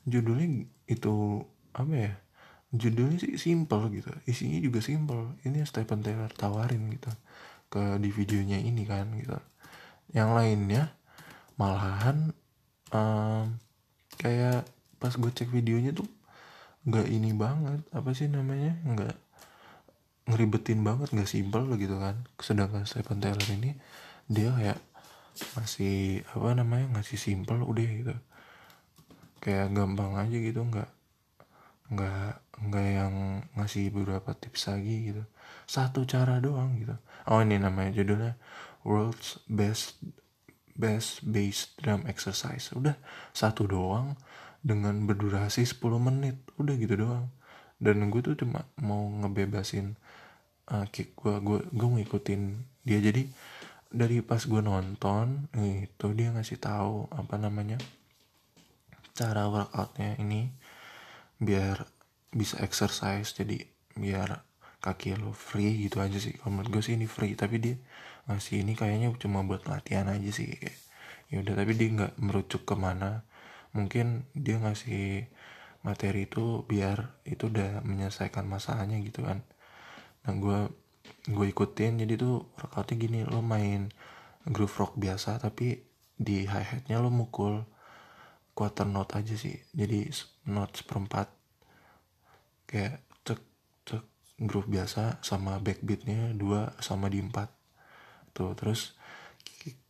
judulnya 0.08 0.66
itu 0.88 1.46
apa 1.72 1.94
ya 1.94 2.12
judulnya 2.74 3.18
sih 3.22 3.34
simple 3.38 3.88
gitu. 3.94 4.10
Isinya 4.26 4.58
juga 4.58 4.78
simple. 4.82 5.38
Ini 5.46 5.62
Stephen 5.66 6.02
Taylor 6.02 6.30
tawarin 6.34 6.90
gitu 6.90 7.10
ke 7.72 7.96
di 7.96 8.12
videonya 8.12 8.60
ini 8.60 8.84
kan 8.84 9.08
gitu 9.16 9.51
yang 10.12 10.36
lainnya 10.36 10.92
malahan 11.56 12.36
um, 12.92 13.56
kayak 14.20 14.68
pas 15.00 15.12
gue 15.16 15.32
cek 15.32 15.50
videonya 15.50 15.90
tuh 15.96 16.06
nggak 16.82 17.06
ini 17.10 17.30
banget 17.34 17.80
apa 17.94 18.10
sih 18.14 18.26
namanya 18.26 18.76
nggak 18.86 19.14
ngeribetin 20.30 20.86
banget 20.86 21.10
nggak 21.10 21.30
simple 21.30 21.66
gitu 21.78 21.98
kan. 21.98 22.22
Sedangkan 22.38 22.86
Stephen 22.86 23.18
Taylor 23.18 23.48
ini 23.50 23.74
dia 24.30 24.54
kayak 24.54 24.78
masih 25.58 26.22
apa 26.36 26.54
namanya 26.54 26.98
ngasih 26.98 27.18
simple 27.18 27.58
udah 27.62 27.86
gitu. 27.86 28.14
Kayak 29.42 29.74
gampang 29.74 30.14
aja 30.14 30.36
gitu 30.38 30.62
nggak 30.62 30.90
nggak 31.92 32.32
nggak 32.62 32.86
yang 32.88 33.14
ngasih 33.58 33.90
beberapa 33.90 34.30
tips 34.38 34.70
lagi 34.70 35.10
gitu. 35.10 35.22
Satu 35.66 36.06
cara 36.06 36.38
doang 36.38 36.78
gitu. 36.78 36.94
Oh 37.26 37.42
ini 37.42 37.58
namanya 37.58 37.94
judulnya 37.94 38.38
world's 38.82 39.38
best 39.46 39.98
best 40.72 41.22
bass 41.24 41.72
drum 41.78 42.04
exercise. 42.08 42.72
Udah 42.72 42.96
satu 43.36 43.68
doang 43.68 44.16
dengan 44.62 45.04
berdurasi 45.04 45.66
10 45.66 45.78
menit. 46.00 46.36
Udah 46.56 46.74
gitu 46.78 46.94
doang. 46.96 47.28
Dan 47.82 48.08
gue 48.08 48.22
tuh 48.22 48.38
cuma 48.38 48.66
mau 48.78 49.10
ngebebasin 49.10 49.98
uh, 50.70 50.86
kick 50.88 51.18
gue 51.18 51.34
gue 51.42 51.58
gue 51.70 51.88
ngikutin 52.00 52.42
dia. 52.86 52.98
Jadi 53.02 53.26
dari 53.92 54.24
pas 54.24 54.40
gue 54.40 54.62
nonton 54.64 55.52
itu 55.58 56.06
dia 56.16 56.32
ngasih 56.32 56.56
tahu 56.56 57.12
apa 57.12 57.36
namanya 57.36 57.76
cara 59.12 59.44
workoutnya 59.52 60.16
ini 60.16 60.48
biar 61.36 61.84
bisa 62.32 62.62
exercise. 62.64 63.34
Jadi 63.34 63.60
biar 63.92 64.40
kaki 64.82 65.14
lo 65.20 65.30
free 65.36 65.86
gitu 65.86 66.00
aja 66.00 66.16
sih. 66.18 66.34
Kalau 66.38 66.58
menurut 66.58 66.80
gue 66.80 66.82
sih 66.82 66.94
ini 66.96 67.06
free. 67.06 67.36
Tapi 67.36 67.56
dia 67.60 67.76
ngasih 68.30 68.62
ini 68.62 68.78
kayaknya 68.78 69.10
cuma 69.18 69.42
buat 69.42 69.66
latihan 69.66 70.06
aja 70.06 70.30
sih 70.30 70.54
ya 71.32 71.40
udah 71.40 71.54
tapi 71.56 71.72
dia 71.72 71.88
nggak 71.88 72.14
merucuk 72.20 72.62
ke 72.68 72.76
mana. 72.76 73.24
Mungkin 73.72 74.28
dia 74.36 74.60
ngasih 74.60 75.32
materi 75.80 76.28
itu 76.28 76.68
biar 76.68 77.24
itu 77.24 77.48
udah 77.48 77.80
menyelesaikan 77.88 78.44
masalahnya 78.44 79.00
gitu 79.00 79.24
kan. 79.24 79.40
Nah 80.28 80.32
gue 80.36 80.58
gue 81.32 81.46
ikutin. 81.48 82.04
Jadi 82.04 82.20
tuh 82.20 82.52
workoutnya 82.60 82.94
gini 83.00 83.20
lo 83.24 83.40
main 83.40 83.88
groove 84.44 84.76
rock 84.76 84.92
biasa 85.00 85.40
tapi 85.40 85.80
di 86.20 86.44
hi 86.44 86.64
hatnya 86.68 87.00
lo 87.00 87.08
mukul 87.08 87.64
quarter 88.52 88.84
note 88.84 89.16
aja 89.16 89.32
sih. 89.32 89.56
Jadi 89.72 90.12
note 90.52 90.84
seperempat. 90.84 91.32
Kayak 92.68 93.00
cek 93.24 93.40
cek 93.88 94.04
groove 94.36 94.68
biasa 94.68 95.24
sama 95.24 95.56
backbeatnya 95.64 96.36
dua 96.36 96.76
sama 96.84 97.08
di 97.08 97.24
empat 97.24 97.61
tuh 98.32 98.56
terus 98.56 98.96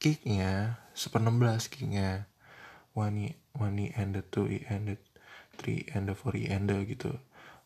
kicknya 0.02 0.82
seper 0.92 1.22
belas 1.32 1.70
kicknya 1.72 2.26
one 2.92 3.32
e 3.32 3.38
one 3.56 3.78
e 3.78 3.86
and 3.96 4.12
the 4.18 4.22
two 4.28 4.44
e 4.50 4.66
and 4.68 4.92
the 4.92 4.96
three 5.56 5.86
and 5.94 6.08
the 6.08 6.14
four 6.14 6.36
e 6.36 6.46
the 6.50 6.76
gitu 6.84 7.12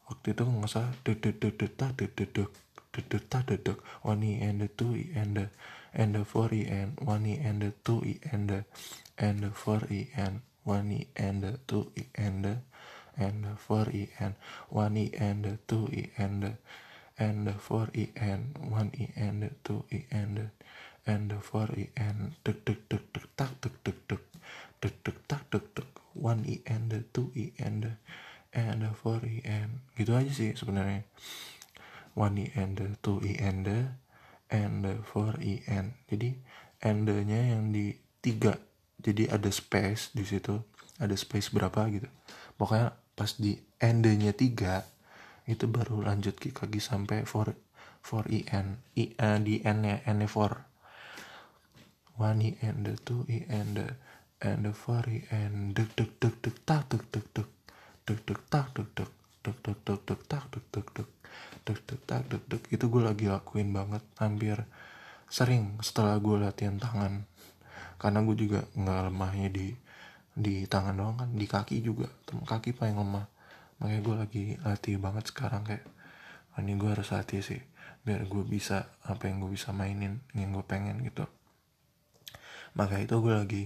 waktu 0.06 0.36
itu 0.36 0.42
nggak 0.46 0.70
salah 0.70 0.92
deg 1.02 1.18
deg 1.18 1.36
deg 1.42 1.52
deg 1.58 2.50
dedek 2.94 3.24
tak 3.28 3.42
dedek 3.50 3.78
one 4.06 4.22
e 4.22 4.38
and 4.38 4.62
the 4.62 4.68
two 4.78 4.94
e 4.94 5.10
and 5.18 5.34
the 5.34 5.44
and 5.92 6.14
the 6.14 6.22
four 6.22 6.48
e 6.54 6.62
and 6.70 6.94
one 7.02 7.26
e 7.26 7.34
and 7.42 7.58
the 7.62 7.70
two 7.82 8.00
e 8.06 8.22
and 8.30 8.46
the 8.48 8.60
and 9.18 9.42
the 9.42 9.50
four 9.50 9.82
e 9.90 10.06
and 10.14 10.40
one 10.62 10.90
e 10.94 11.10
and 11.18 11.42
the 11.42 11.58
two 11.66 11.90
e 11.98 12.06
and 12.14 12.46
the 12.46 12.54
and 13.18 13.44
the 13.44 13.52
four 13.58 13.86
e 13.90 14.08
and 14.22 14.34
one 14.70 14.96
e 14.96 15.10
the 15.42 15.58
two 15.66 15.90
e 15.90 16.12
the 16.44 16.52
and 17.16 17.48
the 17.48 17.56
four 17.56 17.88
e 17.96 18.12
and 18.16 18.56
one 18.68 18.92
e 18.92 19.08
and 19.16 19.42
the 19.42 19.50
two 19.64 19.84
e 19.88 20.04
and 20.12 20.36
the 20.36 20.46
and 21.08 21.32
the 21.32 21.40
four 21.40 21.68
e 21.72 21.88
and 21.96 22.36
dek 22.44 22.60
dek 22.68 22.80
dek 22.92 23.04
dek 23.12 23.26
tak 23.36 23.52
dek 23.60 23.74
dek 23.84 23.98
dek 24.08 24.22
dek 24.80 24.94
dek 25.00 25.16
tak 25.24 25.42
dek 25.48 25.64
dek 25.72 25.88
one 26.12 26.44
e 26.44 26.60
and 26.68 26.92
the 26.92 27.00
two 27.16 27.32
e 27.32 27.56
and 27.56 27.88
the 27.88 27.92
and 28.52 28.84
the 28.84 28.92
four 28.92 29.20
e 29.24 29.40
and 29.44 29.80
gitu 29.96 30.12
aja 30.12 30.32
sih 30.32 30.52
sebenarnya. 30.52 31.04
One 32.16 32.40
e 32.40 32.46
and 32.56 32.76
the 32.76 32.96
two 33.04 33.20
e 33.24 33.36
and 33.36 33.64
the 33.64 33.92
and 34.52 34.84
the 34.84 35.00
four 35.04 35.36
e 35.40 35.60
and 35.68 35.96
jadi 36.08 36.36
and 36.84 37.08
nya 37.08 37.56
yang 37.56 37.72
di 37.72 37.96
tiga. 38.20 38.60
Jadi 39.00 39.28
ada 39.28 39.48
space 39.52 40.12
di 40.16 40.24
situ 40.24 40.60
ada 40.96 41.12
space 41.12 41.52
berapa 41.52 41.88
gitu. 41.92 42.08
Pokoknya 42.56 42.96
pas 43.16 43.36
di 43.36 43.60
end 43.80 44.04
nya 44.04 44.32
tiga 44.32 44.84
itu 45.46 45.70
baru 45.70 46.02
lanjut 46.02 46.34
kick 46.42 46.58
lagi 46.58 46.82
sampai 46.82 47.22
four 47.22 47.54
four 48.02 48.26
e 48.26 48.42
n. 48.50 48.82
I 48.98 49.14
uh, 49.14 49.38
di 49.38 49.62
n 49.62 49.78
nya 49.86 50.02
n 50.02 50.18
nya 50.18 50.26
four 50.26 50.52
one 52.18 52.42
e 52.42 52.50
and 52.66 52.82
the 52.82 52.98
two 52.98 53.22
e 53.30 53.46
and 53.46 53.78
the 53.78 53.86
and 54.42 54.66
the 54.66 54.74
four 54.74 55.06
e 55.06 55.22
and 55.30 55.70
dek 55.78 55.94
dek 55.94 56.18
dek 56.18 56.34
dek 56.42 56.56
tak 56.66 56.90
dek 56.90 57.04
dek 57.14 57.26
dek. 57.30 57.48
Dek 58.06 58.20
dek 58.26 58.40
tak 58.50 58.74
dek 58.74 58.88
dek. 58.98 59.10
Dek 59.46 59.56
dek 59.62 59.78
dek 59.86 60.00
dek 60.02 60.20
tak 60.26 60.44
dek 60.50 60.64
dek 60.74 60.86
dek. 60.98 61.08
Deg 61.62 61.78
deg 61.86 62.00
tak 62.06 62.22
deg 62.26 62.42
deg 62.50 62.62
itu 62.66 62.84
gue 62.90 63.02
lagi 63.02 63.26
lakuin 63.30 63.70
banget 63.70 64.02
hampir 64.18 64.66
sering 65.30 65.78
setelah 65.78 66.18
gue 66.18 66.42
latihan 66.42 66.78
tangan. 66.78 67.22
Karena 68.02 68.18
gue 68.26 68.34
juga 68.34 68.66
nggak 68.74 69.00
lemahnya 69.10 69.48
di 69.54 69.70
di 70.36 70.66
tangan 70.66 70.94
doang 70.98 71.16
kan 71.22 71.30
di 71.30 71.46
kaki 71.46 71.86
juga. 71.86 72.10
Kaki 72.26 72.74
paling 72.74 72.98
lemah 72.98 73.35
makanya 73.76 74.00
gue 74.02 74.16
lagi 74.16 74.44
latih 74.64 74.96
banget 74.96 75.28
sekarang 75.28 75.62
kayak 75.64 75.84
ah, 76.56 76.60
ini 76.64 76.80
gue 76.80 76.88
harus 76.88 77.12
latih 77.12 77.44
sih 77.44 77.60
biar 78.06 78.22
gue 78.30 78.46
bisa 78.46 78.86
apa 79.02 79.26
yang 79.26 79.42
gue 79.42 79.50
bisa 79.50 79.74
mainin 79.74 80.22
yang 80.38 80.54
gue 80.54 80.62
pengen 80.62 81.02
gitu. 81.02 81.26
Maka 82.78 83.02
itu 83.02 83.18
gue 83.18 83.34
lagi 83.34 83.64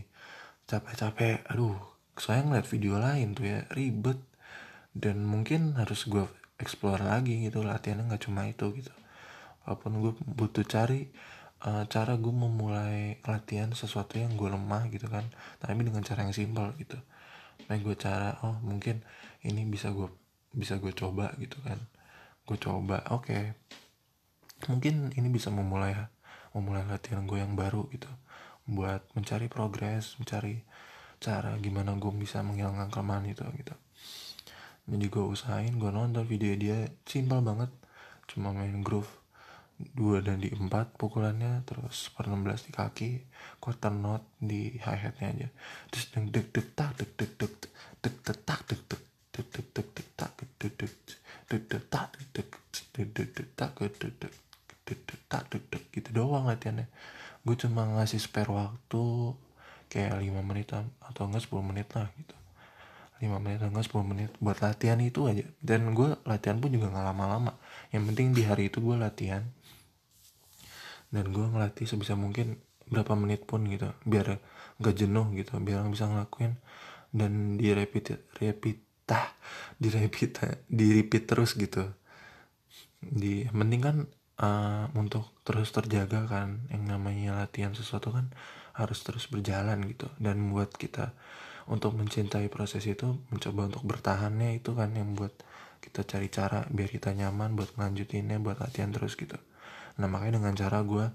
capek-capek 0.65 1.45
aduh 1.53 1.77
saya 2.17 2.41
ngeliat 2.41 2.65
video 2.65 2.97
lain 2.97 3.37
tuh 3.37 3.45
ya 3.45 3.69
ribet. 3.77 4.17
Dan 4.91 5.23
mungkin 5.23 5.79
harus 5.79 6.09
gue 6.09 6.27
explore 6.59 7.05
lagi 7.05 7.47
gitu 7.47 7.63
latihannya 7.63 8.09
nggak 8.11 8.25
cuma 8.27 8.49
itu 8.49 8.65
gitu. 8.81 8.91
Walaupun 9.69 9.93
gue 10.01 10.13
butuh 10.25 10.65
cari 10.65 11.13
uh, 11.69 11.85
cara 11.85 12.17
gue 12.17 12.33
memulai 12.33 13.21
latihan 13.29 13.69
sesuatu 13.77 14.17
yang 14.17 14.35
gue 14.41 14.49
lemah 14.49 14.89
gitu 14.89 15.07
kan 15.13 15.29
tapi 15.61 15.85
dengan 15.85 16.01
cara 16.01 16.25
yang 16.25 16.33
simpel 16.33 16.73
gitu. 16.81 16.97
Nah 17.69 17.77
gue 17.77 17.95
cara 17.95 18.41
oh 18.41 18.57
mungkin 18.65 19.05
ini 19.47 19.65
bisa 19.65 19.89
gue 19.93 20.09
bisa 20.53 20.77
gue 20.83 20.93
coba 20.93 21.33
gitu 21.41 21.57
kan. 21.63 21.79
Gue 22.45 22.59
coba 22.61 23.07
oke. 23.15 23.27
Okay. 23.31 23.45
mungkin 24.69 25.09
ini 25.17 25.33
bisa 25.33 25.49
memulai 25.49 25.97
memulai 26.53 26.85
latihan 26.85 27.25
gue 27.25 27.41
yang 27.41 27.57
baru 27.57 27.89
gitu. 27.95 28.11
Buat 28.69 29.09
mencari 29.17 29.49
progres 29.49 30.21
mencari 30.21 30.61
cara 31.21 31.57
gimana 31.61 31.97
gue 31.97 32.13
bisa 32.17 32.45
menghilangkan 32.45 32.93
kelemahan 32.93 33.25
itu 33.33 33.45
gitu. 33.57 33.75
Jadi 34.91 35.07
gue 35.09 35.25
usahain 35.25 35.73
gue 35.77 35.89
nonton 35.89 36.27
video 36.29 36.53
dia 36.59 36.93
simpel 37.09 37.41
banget. 37.41 37.73
Cuma 38.29 38.53
main 38.53 38.85
groove 38.85 39.09
dua 39.81 40.21
dan 40.21 40.45
di 40.45 40.53
empat 40.53 41.01
pukulannya 41.01 41.65
terus 41.65 42.13
per 42.13 42.29
16 42.29 42.69
di 42.69 42.73
kaki 42.77 43.11
quarter 43.65 43.89
note 43.89 44.37
di 44.37 44.77
hi 44.77 44.97
hatnya 45.09 45.29
aja. 45.33 45.49
Terus 45.89 46.05
deg 46.13 46.25
deg 46.29 46.47
deg 46.53 46.67
tak 46.77 47.01
deg 47.01 47.11
deg 47.17 47.31
deg 47.41 47.53
deg 48.05 48.39
tak 48.45 48.61
deg 48.69 48.81
deg 48.85 49.10
gitu 55.95 56.09
doang 56.15 56.49
latihannya. 56.49 56.87
Gue 57.47 57.57
cuma 57.57 57.87
ngasih 57.87 58.21
spare 58.21 58.51
waktu 58.51 59.03
kayak 59.91 60.23
5 60.23 60.49
menit 60.49 60.71
atau 60.75 61.23
enggak 61.27 61.45
10 61.47 61.69
menit 61.71 61.89
lah 61.95 62.09
gitu. 62.19 62.35
5 63.21 63.37
menit 63.43 63.59
enggak 63.61 63.87
10 63.89 64.11
menit 64.11 64.31
buat 64.41 64.59
latihan 64.61 64.99
itu 65.01 65.27
aja. 65.29 65.45
Dan 65.61 65.93
gue 65.93 66.17
latihan 66.25 66.57
pun 66.59 66.71
juga 66.73 66.93
nggak 66.93 67.07
lama-lama. 67.15 67.53
Yang 67.95 68.03
penting 68.13 68.27
di 68.33 68.43
hari 68.45 68.69
itu 68.73 68.79
gue 68.81 68.97
latihan. 68.97 69.45
Dan 71.11 71.35
gue 71.35 71.43
ngelatih 71.43 71.87
sebisa 71.91 72.15
mungkin 72.15 72.61
berapa 72.91 73.15
menit 73.15 73.47
pun 73.47 73.63
gitu 73.71 73.87
biar 74.03 74.43
gak 74.83 74.95
jenuh 74.99 75.31
gitu 75.39 75.59
biar 75.63 75.87
bisa 75.91 76.07
ngelakuin. 76.07 76.55
Dan 77.11 77.59
di 77.59 77.75
repeat 77.75 78.19
repeat 78.39 78.90
tah 79.11 79.35
di 79.75 79.91
repeat 79.91 80.39
di 80.71 80.95
repeat 80.95 81.27
terus 81.27 81.59
gitu. 81.59 81.83
Di 83.03 83.51
penting 83.51 83.81
kan 83.83 83.97
uh, 84.39 84.87
untuk 84.95 85.35
terus 85.43 85.75
terjaga 85.75 86.31
kan 86.31 86.63
yang 86.71 86.87
namanya 86.87 87.43
latihan 87.43 87.75
sesuatu 87.75 88.15
kan 88.15 88.31
harus 88.79 89.03
terus 89.03 89.27
berjalan 89.27 89.83
gitu. 89.91 90.07
Dan 90.23 90.55
buat 90.55 90.71
kita 90.71 91.11
untuk 91.67 91.99
mencintai 91.99 92.47
proses 92.47 92.87
itu 92.87 93.19
mencoba 93.35 93.67
untuk 93.67 93.83
bertahannya 93.83 94.63
itu 94.63 94.71
kan 94.79 94.95
yang 94.95 95.19
buat 95.19 95.35
kita 95.81 96.05
cari 96.05 96.29
cara 96.29 96.69
biar 96.69 96.93
kita 96.93 97.11
nyaman 97.17 97.57
buat 97.57 97.73
ngelanjutinnya 97.75 98.39
buat 98.39 98.63
latihan 98.63 98.95
terus 98.95 99.17
gitu. 99.19 99.37
Nah 99.99 100.07
makanya 100.07 100.39
dengan 100.39 100.55
cara 100.55 100.85
gue 100.87 101.07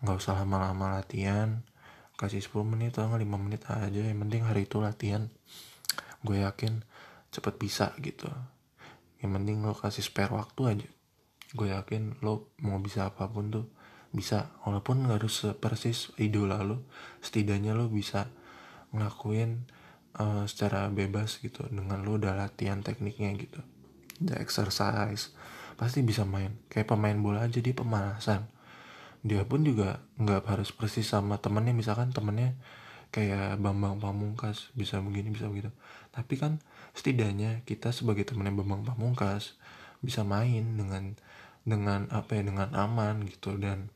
nggak 0.00 0.16
usah 0.16 0.40
lama-lama 0.40 0.96
latihan. 0.96 1.60
Kasih 2.16 2.40
10 2.40 2.64
menit 2.64 2.96
atau 2.96 3.12
5 3.12 3.20
menit 3.36 3.68
aja. 3.68 4.00
Yang 4.00 4.18
penting 4.24 4.42
hari 4.48 4.64
itu 4.64 4.80
latihan. 4.80 5.28
Gue 6.24 6.40
yakin 6.40 6.80
cepet 7.30 7.54
bisa 7.58 7.92
gitu. 8.00 8.28
Yang 9.22 9.30
penting 9.40 9.56
lo 9.64 9.74
kasih 9.74 10.04
spare 10.04 10.32
waktu 10.34 10.62
aja. 10.66 10.88
Gue 11.54 11.72
yakin 11.72 12.20
lo 12.20 12.52
mau 12.62 12.78
bisa 12.82 13.08
apa 13.08 13.30
pun 13.30 13.48
tuh 13.48 13.66
bisa. 14.12 14.52
Walaupun 14.66 15.06
nggak 15.06 15.22
harus 15.22 15.46
persis 15.56 16.12
idola 16.20 16.60
lo 16.62 16.86
setidaknya 17.24 17.72
lo 17.72 17.88
bisa 17.88 18.28
ngelakuin 18.94 19.66
uh, 20.20 20.44
secara 20.48 20.88
bebas 20.88 21.38
gitu 21.42 21.66
dengan 21.68 22.02
lo 22.02 22.16
udah 22.20 22.36
latihan 22.36 22.80
tekniknya 22.80 23.32
gitu. 23.36 23.60
Udah 24.22 24.40
exercise 24.40 25.32
pasti 25.76 26.00
bisa 26.00 26.24
main. 26.24 26.56
Kayak 26.72 26.96
pemain 26.96 27.16
bola 27.16 27.44
aja 27.44 27.60
dia 27.60 27.76
pemanasan. 27.76 28.48
Dia 29.26 29.44
pun 29.44 29.66
juga 29.66 30.00
nggak 30.16 30.44
harus 30.48 30.72
persis 30.72 31.08
sama 31.08 31.36
temennya. 31.36 31.76
Misalkan 31.76 32.12
temennya 32.14 32.56
kayak 33.12 33.60
Bambang 33.60 34.00
Pamungkas 34.00 34.72
bisa 34.72 35.00
begini 35.00 35.32
bisa 35.32 35.48
begitu. 35.48 35.72
Tapi 36.12 36.34
kan 36.36 36.58
setidaknya 36.96 37.60
kita 37.68 37.92
sebagai 37.92 38.24
temennya 38.24 38.56
Bambang 38.56 38.88
Pamungkas 38.88 39.60
bisa 40.00 40.24
main 40.24 40.80
dengan 40.80 41.12
dengan 41.62 42.08
apa 42.08 42.40
ya 42.40 42.42
dengan 42.48 42.72
aman 42.72 43.28
gitu. 43.28 43.60
Dan 43.60 43.92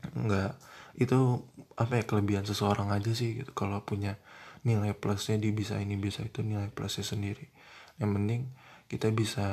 nggak 0.00 0.56
itu 0.96 1.44
apa 1.76 2.00
ya 2.00 2.04
kelebihan 2.08 2.48
seseorang 2.48 2.88
aja 2.90 3.12
sih 3.12 3.44
gitu. 3.44 3.52
Kalau 3.52 3.84
punya 3.84 4.16
nilai 4.64 4.96
plusnya 4.96 5.36
dia 5.36 5.52
bisa 5.52 5.76
ini 5.76 6.00
bisa 6.00 6.24
itu 6.24 6.40
nilai 6.40 6.72
plusnya 6.72 7.04
sendiri. 7.04 7.52
Yang 8.00 8.10
penting 8.16 8.40
kita 8.90 9.08
bisa 9.12 9.48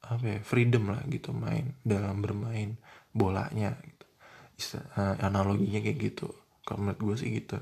apa 0.00 0.24
ya 0.24 0.40
freedom 0.40 0.94
lah 0.94 1.02
gitu 1.10 1.34
main 1.34 1.76
dalam 1.82 2.22
bermain 2.22 2.78
bolanya 3.10 3.74
gitu. 3.82 4.06
Istilah, 4.54 5.18
analoginya 5.22 5.82
kayak 5.82 5.98
gitu. 5.98 6.30
Kalau 6.62 6.82
menurut 6.82 7.00
gue 7.02 7.16
sih 7.26 7.30
gitu. 7.34 7.58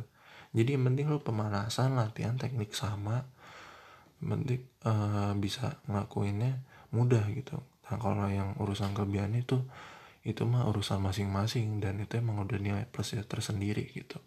Jadi 0.57 0.79
yang 0.79 0.89
penting 0.89 1.13
lo 1.13 1.21
pemanasan 1.21 2.01
latihan 2.01 2.41
teknik 2.41 2.73
sama 2.73 3.29
penting 4.21 4.65
uh, 4.89 5.33
bisa 5.37 5.81
ngelakuinnya 5.89 6.63
mudah 6.95 7.25
gitu. 7.33 7.61
Nah 7.87 7.97
kalau 8.01 8.27
yang 8.27 8.57
urusan 8.57 8.97
kelebihan 8.97 9.37
itu 9.37 9.61
itu 10.27 10.43
mah 10.43 10.67
urusan 10.67 10.99
masing-masing 10.99 11.79
dan 11.79 12.03
itu 12.03 12.19
emang 12.19 12.43
udah 12.43 12.59
nilai 12.59 12.85
plusnya 12.91 13.23
tersendiri 13.23 13.87
gitu. 13.95 14.19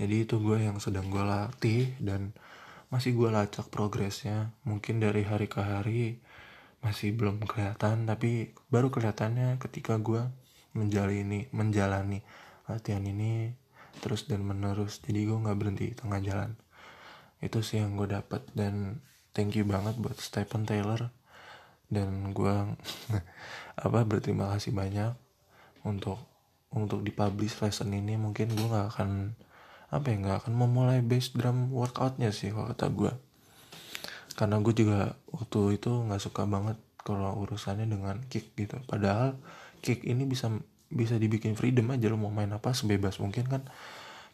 Jadi 0.00 0.26
itu 0.26 0.42
gue 0.42 0.58
yang 0.66 0.82
sedang 0.82 1.06
gue 1.12 1.22
latih 1.22 1.94
dan 2.02 2.34
masih 2.90 3.14
gue 3.14 3.30
lacak 3.30 3.70
progresnya. 3.70 4.50
Mungkin 4.66 4.98
dari 4.98 5.22
hari 5.22 5.46
ke 5.46 5.62
hari 5.62 6.18
masih 6.82 7.14
belum 7.14 7.38
kelihatan 7.46 8.10
tapi 8.10 8.50
baru 8.66 8.90
kelihatannya 8.90 9.62
ketika 9.62 9.94
gue 10.02 10.26
menjalani 10.74 11.46
menjalani 11.54 12.18
latihan 12.66 13.04
ini 13.06 13.54
terus 14.02 14.26
dan 14.26 14.42
menerus. 14.42 14.98
Jadi 15.06 15.22
gue 15.22 15.38
nggak 15.38 15.58
berhenti 15.60 15.94
tengah 15.94 16.18
jalan 16.18 16.58
itu 17.42 17.58
sih 17.60 17.82
yang 17.82 17.98
gue 17.98 18.06
dapat 18.06 18.46
dan 18.54 19.02
thank 19.34 19.58
you 19.58 19.66
banget 19.66 19.98
buat 19.98 20.16
Stephen 20.22 20.62
Taylor. 20.62 21.10
Dan 21.92 22.32
gue 22.32 22.54
apa 23.84 23.98
berterima 24.06 24.48
kasih 24.54 24.72
banyak 24.72 25.12
untuk 25.84 26.22
untuk 26.72 27.02
dipublish 27.02 27.58
lesson 27.60 27.90
ini. 27.92 28.14
Mungkin 28.14 28.54
gue 28.54 28.68
nggak 28.70 28.88
akan 28.96 29.34
apa 29.92 30.06
ya 30.08 30.16
nggak 30.22 30.38
akan 30.46 30.54
memulai 30.56 31.04
base 31.04 31.36
drum 31.36 31.68
workoutnya 31.68 32.32
sih 32.32 32.48
kalau 32.48 32.72
kata 32.72 32.88
gue 32.88 33.12
karena 34.32 34.56
gue 34.64 34.72
juga 34.72 35.12
waktu 35.28 35.76
itu 35.76 35.92
nggak 35.92 36.22
suka 36.24 36.48
banget 36.48 36.80
kalau 37.02 37.36
urusannya 37.44 37.84
dengan 37.84 38.16
kick 38.30 38.56
gitu. 38.56 38.80
Padahal 38.88 39.36
kick 39.84 40.06
ini 40.06 40.24
bisa 40.24 40.48
bisa 40.88 41.16
dibikin 41.16 41.58
freedom 41.58 41.90
aja 41.92 42.08
lo 42.08 42.16
mau 42.16 42.32
main 42.32 42.48
apa 42.54 42.72
sebebas 42.72 43.20
mungkin 43.20 43.44
kan. 43.50 43.62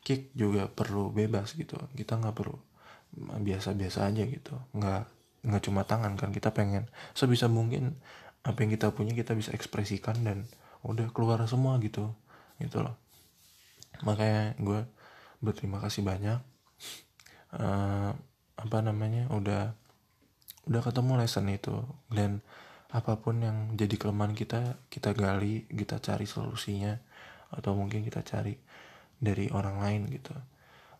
Kick 0.06 0.30
juga 0.38 0.70
perlu 0.70 1.10
bebas 1.10 1.58
gitu. 1.58 1.74
Kita 1.98 2.20
nggak 2.20 2.36
perlu 2.36 2.67
biasa-biasa 3.16 4.08
aja 4.08 4.22
gitu. 4.26 4.54
Nggak 4.76 5.08
nggak 5.48 5.62
cuma 5.64 5.86
tangan 5.86 6.18
kan 6.18 6.34
kita 6.34 6.50
pengen 6.50 6.90
sebisa 7.14 7.46
mungkin 7.46 7.94
apa 8.42 8.58
yang 8.64 8.74
kita 8.74 8.90
punya 8.90 9.14
kita 9.14 9.38
bisa 9.38 9.54
ekspresikan 9.54 10.18
dan 10.26 10.44
udah 10.82 11.10
keluar 11.14 11.42
semua 11.46 11.78
gitu 11.82 12.10
gitu 12.62 12.82
loh. 12.82 12.96
Makanya 14.02 14.58
gue 14.58 14.86
berterima 15.42 15.82
kasih 15.82 16.06
banyak. 16.06 16.38
Uh, 17.48 18.12
apa 18.58 18.78
namanya 18.82 19.30
udah 19.30 19.72
udah 20.68 20.82
ketemu 20.82 21.12
lesson 21.18 21.46
itu. 21.50 21.76
Dan 22.10 22.42
apa 22.88 23.20
pun 23.20 23.44
yang 23.44 23.76
jadi 23.76 23.94
kelemahan 24.00 24.32
kita 24.32 24.80
kita 24.88 25.12
gali 25.12 25.68
kita 25.68 26.00
cari 26.00 26.24
solusinya 26.24 26.96
atau 27.52 27.76
mungkin 27.76 28.04
kita 28.04 28.24
cari 28.24 28.56
dari 29.18 29.50
orang 29.52 29.82
lain 29.82 30.02
gitu. 30.08 30.34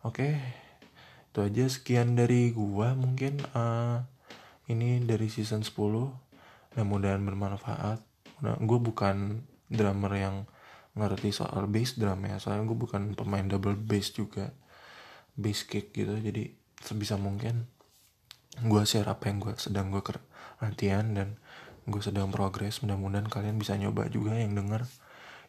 Oke 0.05 0.37
itu 1.29 1.39
aja 1.45 1.65
sekian 1.69 2.17
dari 2.17 2.49
gua 2.49 2.97
mungkin 2.97 3.37
uh, 3.53 4.01
ini 4.69 5.01
dari 5.05 5.29
season 5.29 5.65
10 5.65 5.77
mudah-mudahan 6.73 7.21
bermanfaat. 7.25 7.99
Nah, 8.45 8.55
gue 8.61 8.79
bukan 8.79 9.43
drummer 9.67 10.13
yang 10.13 10.35
ngerti 10.93 11.33
soal 11.33 11.65
bass 11.65 11.97
drum 11.97 12.21
ya. 12.23 12.37
Soalnya 12.37 12.69
gue 12.69 12.77
bukan 12.77 13.17
pemain 13.17 13.43
double 13.43 13.75
bass 13.75 14.13
juga. 14.13 14.53
Bass 15.33 15.65
kick 15.65 15.91
gitu. 15.91 16.13
Jadi 16.21 16.53
sebisa 16.79 17.17
mungkin 17.17 17.65
gue 18.61 18.81
share 18.85 19.09
apa 19.09 19.27
yang 19.27 19.41
gue 19.41 19.57
sedang 19.57 19.89
gue 19.89 20.01
latihan 20.61 21.05
dan 21.17 21.41
gue 21.89 22.01
sedang 22.05 22.29
progres. 22.29 22.85
Mudah-mudahan 22.85 23.27
kalian 23.27 23.57
bisa 23.57 23.73
nyoba 23.75 24.05
juga 24.07 24.37
yang 24.37 24.53
denger. 24.53 24.85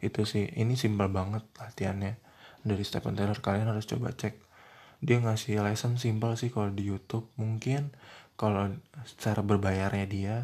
Itu 0.00 0.24
sih. 0.24 0.48
Ini 0.48 0.74
simpel 0.80 1.12
banget 1.12 1.44
latihannya. 1.60 2.16
Dari 2.64 2.82
Stephen 2.84 3.16
Taylor 3.16 3.38
kalian 3.38 3.72
harus 3.72 3.84
coba 3.88 4.12
cek 4.16 4.49
dia 5.00 5.16
ngasih 5.16 5.64
lesson 5.64 5.96
simpel 5.96 6.36
sih 6.36 6.52
kalau 6.52 6.68
di 6.72 6.84
YouTube. 6.84 7.28
Mungkin 7.40 7.92
kalau 8.36 8.72
secara 9.04 9.40
berbayarnya 9.40 10.06
dia 10.08 10.36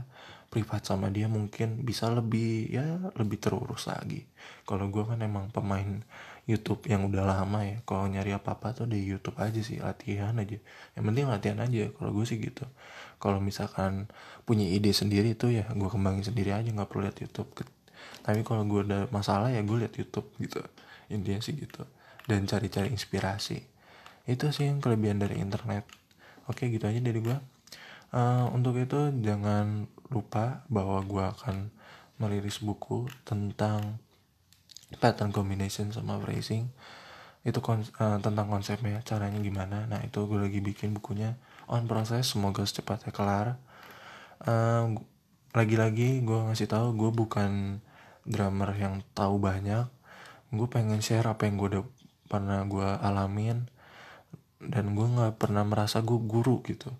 privat 0.48 0.88
sama 0.88 1.12
dia 1.12 1.28
mungkin 1.28 1.84
bisa 1.84 2.08
lebih 2.08 2.72
ya 2.72 3.12
lebih 3.20 3.36
terurus 3.36 3.88
lagi. 3.92 4.24
Kalau 4.64 4.88
gue 4.88 5.04
kan 5.04 5.20
emang 5.20 5.52
pemain 5.52 6.00
YouTube 6.48 6.88
yang 6.88 7.04
udah 7.04 7.28
lama 7.28 7.68
ya. 7.68 7.84
Kalau 7.84 8.08
nyari 8.08 8.32
apa 8.32 8.56
apa 8.56 8.72
tuh 8.72 8.88
di 8.88 9.04
YouTube 9.04 9.36
aja 9.36 9.60
sih 9.60 9.76
latihan 9.76 10.32
aja. 10.40 10.56
Yang 10.96 11.04
penting 11.04 11.24
latihan 11.28 11.58
aja 11.60 11.92
kalau 11.92 12.10
gue 12.16 12.24
sih 12.24 12.40
gitu. 12.40 12.64
Kalau 13.20 13.42
misalkan 13.44 14.08
punya 14.48 14.64
ide 14.64 14.96
sendiri 14.96 15.36
tuh 15.36 15.52
ya 15.52 15.68
gue 15.68 15.88
kembangin 15.92 16.32
sendiri 16.32 16.56
aja 16.56 16.72
nggak 16.72 16.88
perlu 16.88 17.04
lihat 17.04 17.20
YouTube. 17.20 17.52
Tapi 18.24 18.40
kalau 18.40 18.64
gue 18.64 18.80
ada 18.88 19.04
masalah 19.12 19.52
ya 19.52 19.60
gue 19.60 19.76
lihat 19.76 19.92
YouTube 19.92 20.32
gitu. 20.40 20.64
Intinya 21.12 21.44
sih 21.44 21.52
gitu. 21.52 21.84
Dan 22.24 22.48
cari-cari 22.48 22.88
inspirasi 22.88 23.75
itu 24.26 24.50
sih 24.50 24.66
yang 24.68 24.82
kelebihan 24.82 25.22
dari 25.22 25.38
internet. 25.38 25.86
Oke 26.46 26.70
gitu 26.70 26.86
aja 26.86 26.98
dari 27.02 27.18
gue 27.18 27.38
uh, 28.14 28.46
untuk 28.52 28.78
itu 28.78 29.10
jangan 29.24 29.90
lupa 30.12 30.62
bahwa 30.70 31.02
gue 31.02 31.24
akan 31.24 31.56
merilis 32.16 32.62
buku 32.62 33.10
tentang 33.26 33.98
pattern 35.02 35.34
combination 35.34 35.90
sama 35.90 36.20
phrasing. 36.22 36.70
Itu 37.46 37.62
kon 37.62 37.82
uh, 37.98 38.18
tentang 38.22 38.46
konsepnya 38.50 39.02
caranya 39.02 39.38
gimana. 39.42 39.86
Nah 39.86 40.00
itu 40.02 40.24
gue 40.26 40.38
lagi 40.38 40.60
bikin 40.62 40.94
bukunya 40.94 41.38
on 41.66 41.86
proses 41.90 42.26
semoga 42.30 42.62
secepatnya 42.62 43.10
kelar. 43.10 43.58
Lagi 44.46 45.00
lagi-lagi 45.56 46.20
gue 46.20 46.38
ngasih 46.52 46.68
tahu 46.68 46.92
gue 46.92 47.10
bukan 47.16 47.80
drummer 48.28 48.70
yang 48.76 49.00
tahu 49.16 49.40
banyak. 49.40 49.88
Gue 50.52 50.68
pengen 50.70 51.00
share 51.02 51.26
apa 51.26 51.48
yang 51.48 51.58
gue 51.58 51.68
udah 51.78 51.84
pernah 52.26 52.60
gue 52.66 52.88
alamin 53.00 53.70
dan 54.60 54.96
gue 54.96 55.06
nggak 55.06 55.36
pernah 55.36 55.64
merasa 55.66 56.00
gue 56.00 56.16
guru 56.16 56.64
gitu. 56.64 56.92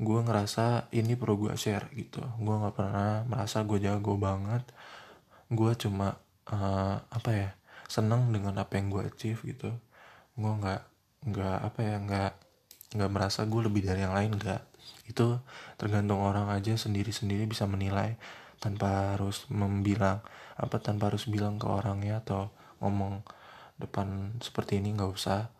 Gue 0.00 0.18
ngerasa 0.20 0.92
ini 0.92 1.14
perlu 1.16 1.48
gue 1.48 1.54
share 1.56 1.88
gitu. 1.96 2.20
Gue 2.40 2.54
nggak 2.58 2.74
pernah 2.76 3.24
merasa 3.24 3.64
gue 3.64 3.78
jago 3.80 4.18
banget. 4.20 4.64
Gue 5.52 5.72
cuma 5.76 6.16
uh, 6.52 6.96
apa 7.08 7.30
ya 7.32 7.50
seneng 7.88 8.32
dengan 8.32 8.56
apa 8.60 8.76
yang 8.80 8.92
gue 8.92 9.02
achieve 9.08 9.40
gitu. 9.44 9.72
Gue 10.36 10.52
nggak 10.52 10.82
nggak 11.32 11.58
apa 11.62 11.80
ya 11.80 11.96
nggak 12.02 12.32
nggak 12.98 13.10
merasa 13.12 13.46
gue 13.48 13.60
lebih 13.64 13.82
dari 13.84 14.04
yang 14.04 14.16
lain 14.16 14.36
nggak. 14.36 14.62
Itu 15.08 15.40
tergantung 15.80 16.20
orang 16.24 16.52
aja 16.52 16.76
sendiri 16.76 17.12
sendiri 17.14 17.48
bisa 17.48 17.64
menilai 17.64 18.16
tanpa 18.62 19.18
harus 19.18 19.50
membilang 19.50 20.22
apa 20.54 20.78
tanpa 20.78 21.10
harus 21.10 21.26
bilang 21.26 21.58
ke 21.58 21.66
orangnya 21.66 22.22
atau 22.22 22.54
ngomong 22.78 23.26
depan 23.82 24.38
seperti 24.38 24.78
ini 24.78 24.94
nggak 24.94 25.10
usah 25.10 25.50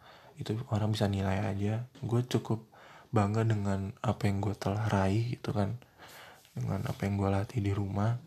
itu 0.42 0.59
orang 0.74 0.90
bisa 0.92 1.07
nilai 1.07 1.38
aja. 1.46 1.87
Gue 2.02 2.26
cukup 2.26 2.66
bangga 3.14 3.46
dengan 3.46 3.94
apa 4.02 4.26
yang 4.26 4.42
gue 4.42 4.55
telah 4.59 4.90
raih 4.90 5.38
itu 5.38 5.50
kan. 5.55 5.78
Dengan 6.52 6.85
apa 6.90 7.07
yang 7.07 7.14
gue 7.16 7.28
latih 7.31 7.61
di 7.62 7.72
rumah. 7.72 8.18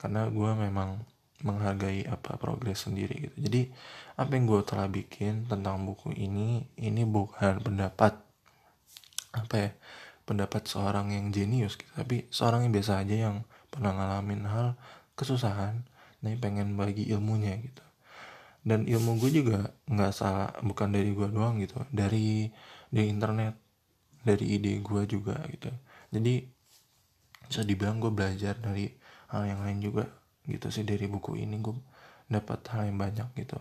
Karena 0.00 0.26
gue 0.26 0.50
memang 0.56 1.04
menghargai 1.44 2.08
apa 2.08 2.40
progres 2.40 2.88
sendiri 2.88 3.28
gitu. 3.28 3.36
Jadi 3.36 3.62
apa 4.16 4.32
yang 4.32 4.48
gue 4.48 4.60
telah 4.64 4.88
bikin 4.88 5.44
tentang 5.46 5.84
buku 5.84 6.16
ini 6.16 6.64
ini 6.80 7.04
bukan 7.04 7.60
pendapat 7.60 8.16
apa 9.36 9.54
ya 9.54 9.70
pendapat 10.24 10.64
seorang 10.64 11.12
yang 11.12 11.28
jenius 11.30 11.76
gitu. 11.76 11.92
Tapi 11.92 12.26
seorang 12.32 12.66
yang 12.66 12.72
biasa 12.72 13.04
aja 13.04 13.16
yang 13.30 13.36
pernah 13.68 13.92
ngalamin 13.92 14.48
hal 14.48 14.74
kesusahan 15.14 15.84
tapi 16.26 16.42
pengen 16.42 16.74
bagi 16.74 17.06
ilmunya 17.06 17.54
gitu 17.62 17.85
dan 18.66 18.82
ilmu 18.82 19.22
gue 19.22 19.30
juga 19.30 19.70
nggak 19.86 20.12
salah 20.12 20.50
bukan 20.66 20.90
dari 20.90 21.14
gue 21.14 21.30
doang 21.30 21.62
gitu 21.62 21.78
dari 21.94 22.50
dari 22.90 23.06
internet 23.06 23.54
dari 24.26 24.58
ide 24.58 24.82
gue 24.82 25.02
juga 25.06 25.38
gitu. 25.54 25.70
Jadi 26.10 26.42
bisa 27.46 27.62
dibilang 27.62 28.02
gue 28.02 28.10
belajar 28.10 28.58
dari 28.58 28.90
hal 29.30 29.46
yang 29.46 29.62
lain 29.62 29.78
juga 29.78 30.04
gitu 30.50 30.66
sih 30.74 30.82
dari 30.82 31.06
buku 31.06 31.38
ini 31.38 31.62
gue 31.62 31.78
dapat 32.26 32.66
hal 32.74 32.90
yang 32.90 32.98
banyak 32.98 33.30
gitu. 33.38 33.54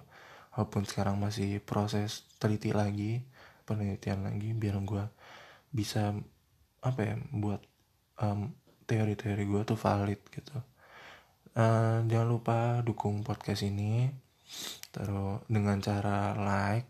Walaupun 0.58 0.90
sekarang 0.90 1.22
masih 1.22 1.62
proses 1.62 2.26
teliti 2.42 2.74
lagi 2.74 3.22
penelitian 3.70 4.26
lagi 4.26 4.58
biar 4.58 4.82
gue 4.82 5.06
bisa 5.70 6.18
apa 6.82 7.02
ya 7.02 7.16
buat 7.30 7.62
um, 8.26 8.54
teori-teori 8.90 9.44
gue 9.46 9.62
tuh 9.70 9.78
valid 9.78 10.22
gitu. 10.34 10.58
Uh, 11.56 12.02
jangan 12.10 12.28
lupa 12.30 12.58
dukung 12.82 13.22
podcast 13.22 13.64
ini 13.64 14.10
terus 14.94 15.44
dengan 15.52 15.78
cara 15.84 16.34
like 16.38 16.88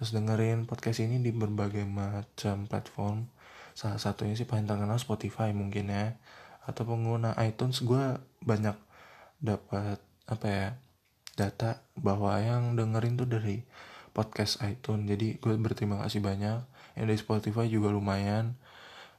terus 0.00 0.16
dengerin 0.16 0.64
podcast 0.64 1.04
ini 1.04 1.20
di 1.20 1.28
berbagai 1.28 1.84
macam 1.84 2.64
platform. 2.64 3.28
Salah 3.76 4.00
satunya 4.00 4.32
sih 4.32 4.48
paling 4.48 4.64
terkenal 4.64 4.96
Spotify 4.96 5.52
mungkin 5.52 5.92
ya. 5.92 6.16
Atau 6.64 6.88
pengguna 6.88 7.36
iTunes. 7.44 7.84
Gue 7.84 8.16
banyak 8.40 8.72
dapat 9.44 10.00
apa 10.24 10.46
ya 10.48 10.68
data 11.36 11.84
bahwa 12.00 12.32
yang 12.40 12.80
dengerin 12.80 13.20
tuh 13.20 13.28
dari 13.28 13.60
podcast 14.16 14.64
iTunes. 14.64 15.04
Jadi 15.04 15.36
gue 15.36 15.52
berterima 15.60 16.00
kasih 16.00 16.24
banyak. 16.24 16.64
Yang 16.96 17.04
dari 17.04 17.20
Spotify 17.20 17.66
juga 17.68 17.92
lumayan. 17.92 18.56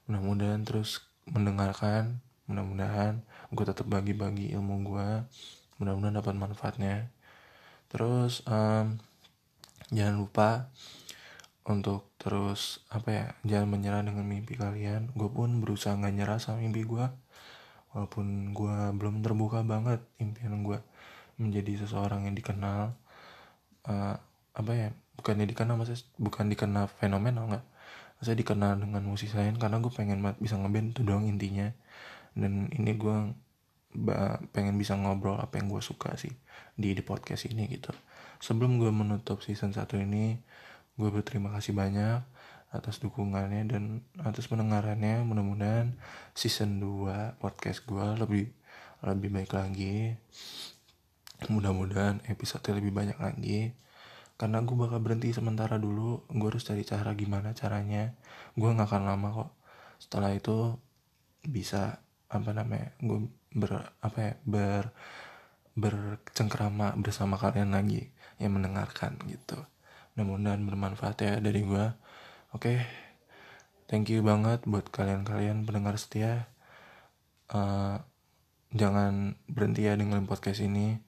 Mudah-mudahan 0.09 0.65
terus 0.65 1.05
mendengarkan. 1.29 2.25
Mudah-mudahan 2.49 3.21
gue 3.51 3.65
tetap 3.67 3.85
bagi-bagi 3.85 4.55
ilmu 4.55 4.75
gue 4.87 5.09
mudah-mudahan 5.75 6.21
dapat 6.23 6.35
manfaatnya 6.37 6.95
terus 7.91 8.39
um, 8.47 8.95
jangan 9.91 10.15
lupa 10.15 10.71
untuk 11.67 12.09
terus 12.17 12.81
apa 12.89 13.09
ya 13.11 13.25
jangan 13.45 13.67
menyerah 13.77 14.01
dengan 14.01 14.25
mimpi 14.25 14.57
kalian. 14.57 15.13
Gue 15.13 15.29
pun 15.29 15.61
berusaha 15.61 15.93
nggak 15.93 16.15
nyerah 16.15 16.39
sama 16.41 16.63
mimpi 16.63 16.87
gue 16.87 17.05
walaupun 17.91 18.55
gue 18.55 18.77
belum 18.95 19.19
terbuka 19.19 19.61
banget 19.67 19.99
impian 20.17 20.63
gue 20.63 20.79
menjadi 21.37 21.85
seseorang 21.85 22.25
yang 22.25 22.35
dikenal. 22.35 22.95
Uh, 23.85 24.15
apa 24.51 24.71
ya 24.77 24.89
bukannya 25.17 25.47
dikenal 25.49 25.75
maksudnya 25.79 26.01
bukan 26.17 26.45
dikenal 26.49 26.85
fenomenal 26.97 27.45
nggak? 27.51 27.65
Saya 28.21 28.37
dikenal 28.37 28.77
dengan 28.77 29.01
musisi 29.05 29.33
lain 29.33 29.57
karena 29.57 29.81
gue 29.81 29.91
pengen 29.93 30.21
banget 30.21 30.37
bisa 30.41 30.55
ngeband 30.57 30.93
itu 30.97 31.01
doang 31.01 31.25
intinya. 31.25 31.69
Dan 32.37 32.71
ini 32.73 32.95
gue 32.95 33.33
pengen 34.55 34.75
bisa 34.79 34.95
ngobrol 34.95 35.35
apa 35.35 35.59
yang 35.59 35.67
gue 35.67 35.83
suka 35.83 36.15
sih 36.15 36.31
di 36.75 36.95
di 36.95 37.03
podcast 37.03 37.47
ini 37.47 37.67
gitu. 37.67 37.91
Sebelum 38.41 38.81
gue 38.81 38.89
menutup 38.89 39.43
season 39.43 39.75
1 39.75 39.85
ini 40.01 40.39
gue 40.95 41.09
berterima 41.11 41.53
kasih 41.53 41.75
banyak 41.75 42.23
atas 42.71 43.03
dukungannya 43.03 43.67
dan 43.67 43.83
atas 44.23 44.47
pendengarannya. 44.47 45.27
Mudah-mudahan 45.27 45.99
season 46.31 46.79
2 46.79 47.37
podcast 47.37 47.83
gue 47.83 48.05
lebih 48.17 48.45
lebih 49.03 49.29
baik 49.29 49.51
lagi. 49.51 50.15
Mudah-mudahan 51.51 52.23
episode 52.31 52.71
lebih 52.71 52.95
banyak 52.95 53.17
lagi. 53.19 53.75
Karena 54.39 54.63
gue 54.65 54.73
bakal 54.73 55.03
berhenti 55.03 55.35
sementara 55.35 55.77
dulu. 55.77 56.25
Gue 56.31 56.47
harus 56.49 56.65
cari 56.65 56.81
cara 56.81 57.13
gimana 57.13 57.53
caranya. 57.53 58.15
Gue 58.55 58.71
nggak 58.73 58.89
akan 58.89 59.03
lama 59.05 59.27
kok. 59.35 59.51
Setelah 60.01 60.33
itu 60.33 60.79
bisa 61.45 62.01
apa 62.31 62.49
namanya 62.55 62.95
gue 63.03 63.27
ber 63.51 63.91
apa 63.99 64.17
ya 64.19 64.33
ber 64.47 64.95
bercengkrama 65.75 66.95
bersama 66.99 67.39
kalian 67.39 67.75
lagi 67.75 68.11
yang 68.39 68.55
mendengarkan 68.55 69.19
gitu. 69.27 69.59
Mudah-mudahan 70.15 70.63
bermanfaat 70.67 71.17
ya 71.23 71.33
dari 71.39 71.63
gue 71.63 71.85
oke 72.51 72.67
okay. 72.67 72.83
thank 73.87 74.11
you 74.11 74.19
banget 74.23 74.63
buat 74.67 74.87
kalian-kalian 74.91 75.63
pendengar 75.67 75.95
setia. 75.99 76.47
Uh, 77.51 77.99
jangan 78.71 79.35
berhenti 79.51 79.87
ya 79.87 79.99
dengan 79.99 80.23
podcast 80.23 80.63
ini. 80.63 80.99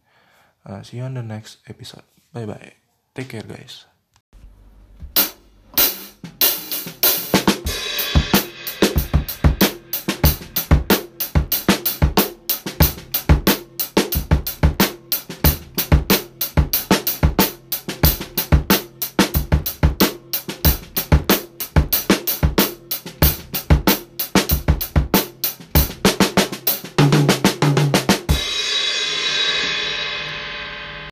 Uh, 0.67 0.83
see 0.83 0.99
you 0.99 1.07
on 1.07 1.15
the 1.15 1.23
next 1.23 1.63
episode. 1.67 2.07
Bye 2.35 2.47
bye 2.47 2.83
take 3.13 3.29
care 3.29 3.45
guys 3.45 3.92